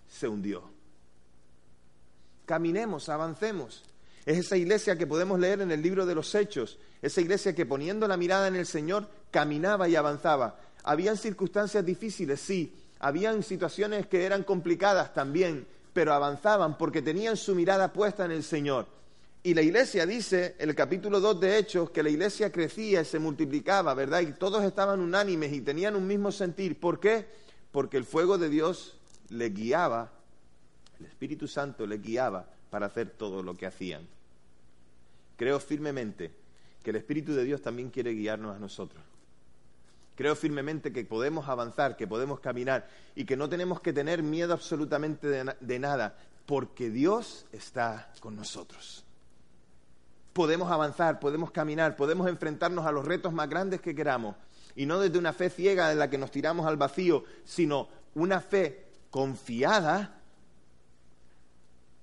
se 0.08 0.28
hundió. 0.28 0.64
Caminemos, 2.46 3.10
avancemos. 3.10 3.84
Es 4.26 4.38
esa 4.38 4.58
iglesia 4.58 4.98
que 4.98 5.08
podemos 5.08 5.40
leer 5.40 5.62
en 5.62 5.72
el 5.72 5.82
libro 5.82 6.06
de 6.06 6.16
los 6.16 6.34
Hechos, 6.36 6.78
esa 7.02 7.22
iglesia 7.22 7.56
que 7.56 7.66
poniendo 7.66 8.08
la 8.08 8.18
mirada 8.18 8.48
en 8.48 8.56
el 8.56 8.66
Señor 8.66 9.08
caminaba 9.32 9.88
y 9.88 9.96
avanzaba. 9.96 10.60
Habían 10.84 11.18
circunstancias 11.18 11.86
difíciles, 11.86 12.40
sí, 12.40 12.74
habían 13.00 13.44
situaciones 13.44 14.08
que 14.08 14.26
eran 14.26 14.44
complicadas 14.44 15.14
también, 15.14 15.68
pero 15.94 16.14
avanzaban 16.14 16.78
porque 16.78 17.02
tenían 17.02 17.38
su 17.38 17.56
mirada 17.56 17.94
puesta 17.94 18.26
en 18.26 18.32
el 18.32 18.44
Señor. 18.44 18.88
Y 19.44 19.54
la 19.54 19.62
iglesia 19.62 20.06
dice, 20.06 20.56
el 20.60 20.76
capítulo 20.76 21.20
2 21.22 21.40
de 21.40 21.58
Hechos, 21.58 21.90
que 21.92 22.04
la 22.04 22.10
iglesia 22.10 22.52
crecía 22.52 23.02
y 23.02 23.06
se 23.06 23.20
multiplicaba, 23.20 23.94
¿verdad? 23.94 24.22
Y 24.22 24.34
todos 24.34 24.64
estaban 24.64 25.00
unánimes 25.00 25.54
y 25.54 25.62
tenían 25.62 25.96
un 25.96 26.06
mismo 26.06 26.34
sentir. 26.34 26.80
¿Por 26.80 27.00
qué? 27.00 27.28
Porque 27.72 27.98
el 27.98 28.04
fuego 28.04 28.38
de 28.38 28.50
Dios 28.50 28.97
le 29.30 29.50
guiaba, 29.50 30.12
el 31.00 31.06
Espíritu 31.06 31.48
Santo 31.48 31.86
le 31.86 31.98
guiaba 31.98 32.46
para 32.70 32.88
hacer 32.88 33.10
todo 33.12 33.44
lo 33.44 33.56
que 33.56 33.66
hacían. 33.66 34.08
Creo 35.36 35.60
firmemente 35.60 36.32
que 36.84 36.90
el 36.90 36.96
Espíritu 36.96 37.34
de 37.34 37.44
Dios 37.44 37.62
también 37.62 37.90
quiere 37.90 38.12
guiarnos 38.12 38.56
a 38.56 38.60
nosotros. 38.60 39.04
Creo 40.16 40.36
firmemente 40.36 40.92
que 40.92 41.06
podemos 41.06 41.48
avanzar, 41.48 41.96
que 41.96 42.08
podemos 42.08 42.40
caminar 42.40 42.88
y 43.14 43.26
que 43.26 43.38
no 43.38 43.50
tenemos 43.50 43.82
que 43.82 43.94
tener 43.94 44.24
miedo 44.24 44.52
absolutamente 44.52 45.28
de, 45.28 45.56
de, 45.60 45.80
nada, 45.80 46.18
porque 46.48 46.90
Dios 46.90 47.46
está 47.52 48.12
con 48.20 48.36
nosotros. 48.36 49.06
Podemos 50.34 50.72
avanzar, 50.72 51.20
podemos 51.20 51.52
caminar, 51.52 51.96
podemos 51.96 52.28
enfrentarnos 52.28 52.88
a 52.88 52.92
los 52.92 53.06
retos 53.06 53.32
más 53.32 53.50
grandes 53.50 53.82
que 53.82 53.96
queramos 53.96 54.36
Y 54.76 54.86
no 54.86 55.00
desde 55.00 55.20
una 55.20 55.34
fe 55.34 55.50
ciega 55.52 55.92
en 55.92 56.00
la 56.00 56.10
que 56.10 56.18
nos 56.18 56.32
tiramos 56.32 56.66
al 56.66 56.78
vacío, 56.78 57.24
sino 57.44 57.88
una 58.16 58.42
fe 58.42 58.87
confiada, 59.10 60.22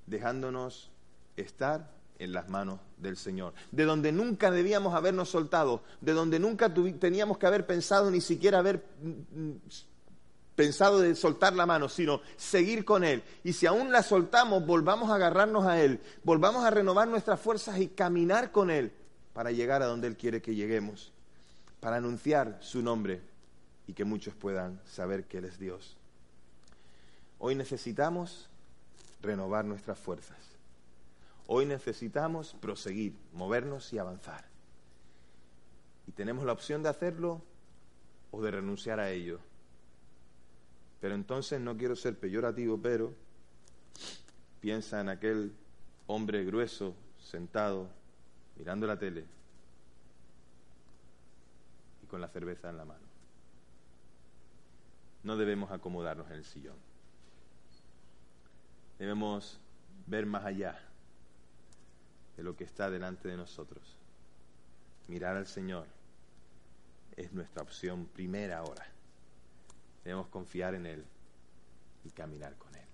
dejándonos 0.06 0.90
estar 1.36 1.94
en 2.18 2.32
las 2.32 2.48
manos 2.48 2.80
del 2.96 3.16
Señor, 3.16 3.54
de 3.72 3.84
donde 3.84 4.12
nunca 4.12 4.50
debíamos 4.50 4.94
habernos 4.94 5.28
soltado, 5.28 5.82
de 6.00 6.12
donde 6.12 6.38
nunca 6.38 6.72
teníamos 6.72 7.38
que 7.38 7.46
haber 7.46 7.66
pensado 7.66 8.10
ni 8.10 8.20
siquiera 8.20 8.58
haber 8.58 8.84
mm, 9.02 9.52
pensado 10.54 11.00
de 11.00 11.14
soltar 11.14 11.54
la 11.54 11.66
mano, 11.66 11.88
sino 11.88 12.20
seguir 12.36 12.84
con 12.84 13.04
Él. 13.04 13.22
Y 13.42 13.52
si 13.52 13.66
aún 13.66 13.90
la 13.90 14.02
soltamos, 14.02 14.64
volvamos 14.64 15.10
a 15.10 15.16
agarrarnos 15.16 15.66
a 15.66 15.80
Él, 15.80 16.00
volvamos 16.22 16.64
a 16.64 16.70
renovar 16.70 17.08
nuestras 17.08 17.40
fuerzas 17.40 17.78
y 17.80 17.88
caminar 17.88 18.52
con 18.52 18.70
Él 18.70 18.92
para 19.32 19.50
llegar 19.50 19.82
a 19.82 19.86
donde 19.86 20.06
Él 20.06 20.16
quiere 20.16 20.40
que 20.40 20.54
lleguemos, 20.54 21.12
para 21.80 21.96
anunciar 21.96 22.58
su 22.60 22.82
nombre 22.82 23.20
y 23.86 23.92
que 23.92 24.04
muchos 24.04 24.34
puedan 24.34 24.80
saber 24.86 25.24
que 25.24 25.38
Él 25.38 25.46
es 25.46 25.58
Dios. 25.58 25.96
Hoy 27.38 27.54
necesitamos 27.54 28.48
renovar 29.20 29.64
nuestras 29.64 29.98
fuerzas. 29.98 30.38
Hoy 31.46 31.66
necesitamos 31.66 32.54
proseguir, 32.60 33.14
movernos 33.32 33.92
y 33.92 33.98
avanzar. 33.98 34.44
Y 36.06 36.12
tenemos 36.12 36.44
la 36.44 36.52
opción 36.52 36.82
de 36.82 36.88
hacerlo 36.88 37.42
o 38.30 38.42
de 38.42 38.50
renunciar 38.50 39.00
a 39.00 39.10
ello. 39.10 39.40
Pero 41.00 41.14
entonces 41.14 41.60
no 41.60 41.76
quiero 41.76 41.96
ser 41.96 42.18
peyorativo, 42.18 42.78
pero 42.80 43.12
piensa 44.60 45.00
en 45.00 45.10
aquel 45.10 45.52
hombre 46.06 46.44
grueso 46.44 46.94
sentado 47.18 47.88
mirando 48.56 48.86
la 48.86 48.98
tele 48.98 49.24
y 52.02 52.06
con 52.06 52.20
la 52.20 52.28
cerveza 52.28 52.70
en 52.70 52.78
la 52.78 52.84
mano. 52.84 53.04
No 55.22 55.36
debemos 55.36 55.70
acomodarnos 55.70 56.26
en 56.30 56.36
el 56.36 56.44
sillón. 56.44 56.93
Debemos 58.98 59.60
ver 60.06 60.26
más 60.26 60.44
allá 60.44 60.78
de 62.36 62.42
lo 62.42 62.56
que 62.56 62.64
está 62.64 62.90
delante 62.90 63.28
de 63.28 63.36
nosotros. 63.36 63.96
Mirar 65.08 65.36
al 65.36 65.46
Señor 65.46 65.86
es 67.16 67.32
nuestra 67.32 67.62
opción 67.62 68.06
primera 68.06 68.58
ahora. 68.58 68.86
Debemos 70.04 70.28
confiar 70.28 70.74
en 70.74 70.86
Él 70.86 71.04
y 72.04 72.10
caminar 72.10 72.56
con 72.56 72.74
Él. 72.74 72.84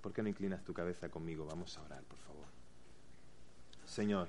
¿Por 0.00 0.12
qué 0.12 0.22
no 0.22 0.28
inclinas 0.28 0.62
tu 0.64 0.74
cabeza 0.74 1.08
conmigo? 1.08 1.46
Vamos 1.46 1.76
a 1.78 1.82
orar, 1.82 2.02
por 2.02 2.18
favor. 2.18 2.44
Señor, 3.86 4.28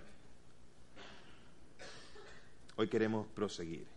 hoy 2.78 2.88
queremos 2.88 3.28
proseguir. 3.28 3.88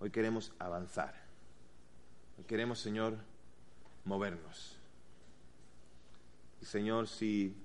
Hoy 0.00 0.10
queremos 0.10 0.52
avanzar. 0.58 1.14
Hoy 2.38 2.44
queremos, 2.44 2.80
Señor, 2.80 3.18
movernos. 4.04 4.79
Señor, 6.62 7.08
si 7.08 7.56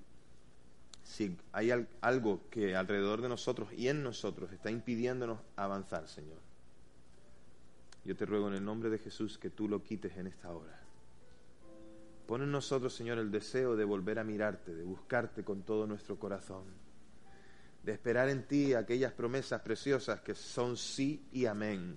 si 1.06 1.36
hay 1.52 1.70
algo 2.00 2.42
que 2.50 2.74
alrededor 2.74 3.22
de 3.22 3.28
nosotros 3.28 3.72
y 3.72 3.88
en 3.88 4.02
nosotros 4.02 4.52
está 4.52 4.70
impidiéndonos 4.70 5.38
avanzar, 5.54 6.08
Señor. 6.08 6.40
Yo 8.04 8.16
te 8.16 8.26
ruego 8.26 8.48
en 8.48 8.54
el 8.54 8.64
nombre 8.64 8.90
de 8.90 8.98
Jesús 8.98 9.38
que 9.38 9.50
tú 9.50 9.68
lo 9.68 9.82
quites 9.82 10.16
en 10.16 10.26
esta 10.26 10.50
hora. 10.50 10.80
Pon 12.26 12.42
en 12.42 12.50
nosotros, 12.50 12.92
Señor, 12.92 13.18
el 13.18 13.30
deseo 13.30 13.76
de 13.76 13.84
volver 13.84 14.18
a 14.18 14.24
mirarte, 14.24 14.74
de 14.74 14.82
buscarte 14.82 15.44
con 15.44 15.62
todo 15.62 15.86
nuestro 15.86 16.18
corazón, 16.18 16.64
de 17.84 17.92
esperar 17.92 18.28
en 18.28 18.42
ti 18.42 18.74
aquellas 18.74 19.12
promesas 19.12 19.60
preciosas 19.62 20.20
que 20.20 20.34
son 20.34 20.76
sí 20.76 21.24
y 21.32 21.46
amén. 21.46 21.96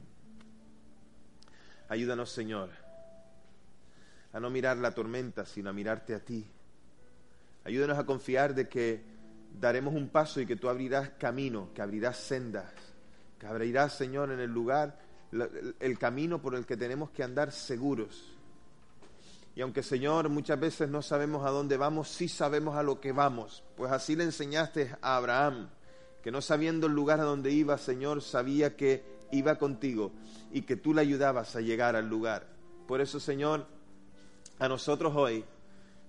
Ayúdanos, 1.90 2.32
Señor, 2.32 2.70
a 4.32 4.40
no 4.40 4.52
mirar 4.52 4.78
la 4.78 4.94
tormenta, 4.94 5.48
sino 5.48 5.72
a 5.72 5.74
mirarte 5.74 6.14
a 6.14 6.24
ti 6.24 6.46
Ayúdanos 7.64 7.98
a 7.98 8.06
confiar 8.06 8.56
de 8.56 8.68
que 8.68 9.04
daremos 9.60 9.94
un 9.94 10.10
paso 10.10 10.40
y 10.40 10.46
que 10.46 10.56
tú 10.56 10.70
abrirás 10.70 11.12
camino, 11.12 11.70
que 11.74 11.82
abrirás 11.82 12.18
sendas, 12.18 12.72
que 13.38 13.48
abrirás, 13.48 13.94
Señor, 13.98 14.32
en 14.32 14.40
el 14.40 14.52
lugar 14.52 15.00
el 15.32 16.00
camino 16.00 16.42
por 16.42 16.56
el 16.56 16.66
que 16.66 16.78
tenemos 16.78 17.12
que 17.12 17.24
andar 17.24 17.52
seguros. 17.52 18.36
Y 19.56 19.62
aunque, 19.62 19.84
Señor, 19.84 20.30
muchas 20.30 20.60
veces 20.60 20.90
no 20.90 21.02
sabemos 21.02 21.46
a 21.46 21.50
dónde 21.50 21.78
vamos, 21.78 22.08
sí 22.10 22.28
sabemos 22.28 22.76
a 22.76 22.84
lo 22.84 23.00
que 23.00 23.12
vamos. 23.12 23.64
Pues 23.76 23.92
así 23.92 24.16
le 24.16 24.24
enseñaste 24.24 24.96
a 25.02 25.18
Abraham, 25.18 25.70
que 26.24 26.32
no 26.32 26.42
sabiendo 26.42 26.88
el 26.88 26.94
lugar 26.94 27.20
a 27.20 27.24
donde 27.24 27.52
iba, 27.52 27.78
Señor, 27.78 28.22
sabía 28.22 28.76
que 28.76 29.04
iba 29.32 29.56
contigo 29.56 30.12
y 30.52 30.62
que 30.64 30.76
tú 30.76 30.94
le 30.94 31.02
ayudabas 31.02 31.56
a 31.56 31.62
llegar 31.62 31.96
al 31.96 32.08
lugar. 32.08 32.48
Por 32.88 33.02
eso, 33.02 33.20
Señor, 33.20 33.68
a 34.60 34.68
nosotros 34.68 35.14
hoy 35.16 35.44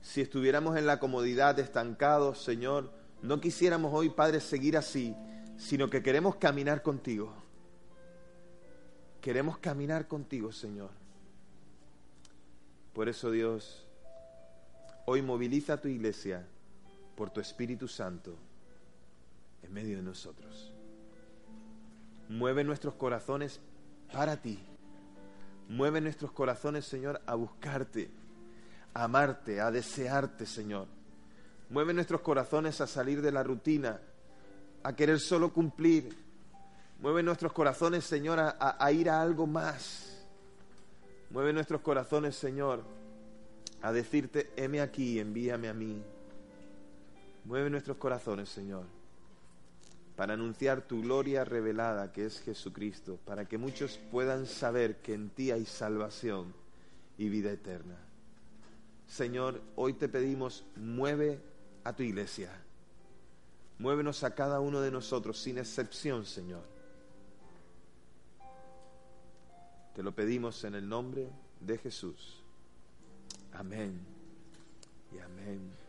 si 0.02 0.20
estuviéramos 0.20 0.76
en 0.76 0.86
la 0.86 0.98
comodidad 0.98 1.58
estancados, 1.58 2.42
Señor, 2.42 2.90
no 3.22 3.40
quisiéramos 3.40 3.92
hoy, 3.92 4.08
Padre, 4.10 4.40
seguir 4.40 4.76
así, 4.76 5.14
sino 5.56 5.90
que 5.90 6.02
queremos 6.02 6.36
caminar 6.36 6.82
contigo. 6.82 7.34
Queremos 9.20 9.58
caminar 9.58 10.08
contigo, 10.08 10.52
Señor. 10.52 10.90
Por 12.94 13.08
eso, 13.08 13.30
Dios, 13.30 13.86
hoy 15.04 15.20
moviliza 15.20 15.74
a 15.74 15.80
tu 15.80 15.88
iglesia 15.88 16.46
por 17.14 17.30
tu 17.30 17.40
Espíritu 17.40 17.86
Santo 17.86 18.34
en 19.62 19.72
medio 19.72 19.98
de 19.98 20.02
nosotros. 20.02 20.72
Mueve 22.28 22.64
nuestros 22.64 22.94
corazones 22.94 23.60
para 24.12 24.40
ti. 24.40 24.58
Mueve 25.68 26.00
nuestros 26.00 26.32
corazones, 26.32 26.86
Señor, 26.86 27.20
a 27.26 27.34
buscarte 27.34 28.10
a 28.94 29.04
amarte, 29.04 29.60
a 29.60 29.70
desearte, 29.70 30.46
Señor. 30.46 30.86
Mueve 31.70 31.94
nuestros 31.94 32.20
corazones 32.20 32.80
a 32.80 32.86
salir 32.86 33.22
de 33.22 33.30
la 33.30 33.42
rutina, 33.42 34.00
a 34.82 34.94
querer 34.94 35.20
solo 35.20 35.52
cumplir. 35.52 36.16
Mueve 37.00 37.22
nuestros 37.22 37.52
corazones, 37.52 38.04
Señor, 38.04 38.38
a, 38.40 38.92
ir 38.92 39.08
a 39.08 39.22
algo 39.22 39.46
más. 39.46 40.26
Mueve 41.30 41.52
nuestros 41.52 41.80
corazones, 41.80 42.34
Señor, 42.34 42.82
a 43.82 43.92
decirte, 43.92 44.50
heme 44.56 44.80
aquí, 44.80 45.20
envíame 45.20 45.68
a 45.68 45.74
mí. 45.74 46.02
Mueve 47.44 47.70
nuestros 47.70 47.96
corazones, 47.96 48.48
Señor, 48.48 48.84
para 50.16 50.34
anunciar 50.34 50.82
tu 50.82 51.00
gloria 51.00 51.44
revelada, 51.44 52.12
que 52.12 52.26
es 52.26 52.40
Jesucristo, 52.40 53.18
para 53.24 53.46
que 53.46 53.56
muchos 53.56 53.98
puedan 54.10 54.46
saber 54.46 54.96
que 54.96 55.14
en 55.14 55.30
ti 55.30 55.52
hay 55.52 55.64
salvación 55.64 56.52
y 57.16 57.28
vida 57.28 57.50
eterna. 57.50 58.09
Señor, 59.10 59.60
hoy 59.74 59.94
te 59.94 60.08
pedimos, 60.08 60.64
mueve 60.76 61.42
a 61.82 61.92
tu 61.92 62.04
iglesia. 62.04 62.48
Muévenos 63.76 64.22
a 64.22 64.36
cada 64.36 64.60
uno 64.60 64.80
de 64.80 64.92
nosotros, 64.92 65.36
sin 65.36 65.58
excepción, 65.58 66.24
Señor. 66.24 66.62
Te 69.96 70.04
lo 70.04 70.14
pedimos 70.14 70.62
en 70.62 70.76
el 70.76 70.88
nombre 70.88 71.28
de 71.58 71.76
Jesús. 71.76 72.40
Amén 73.52 73.98
y 75.12 75.18
amén. 75.18 75.79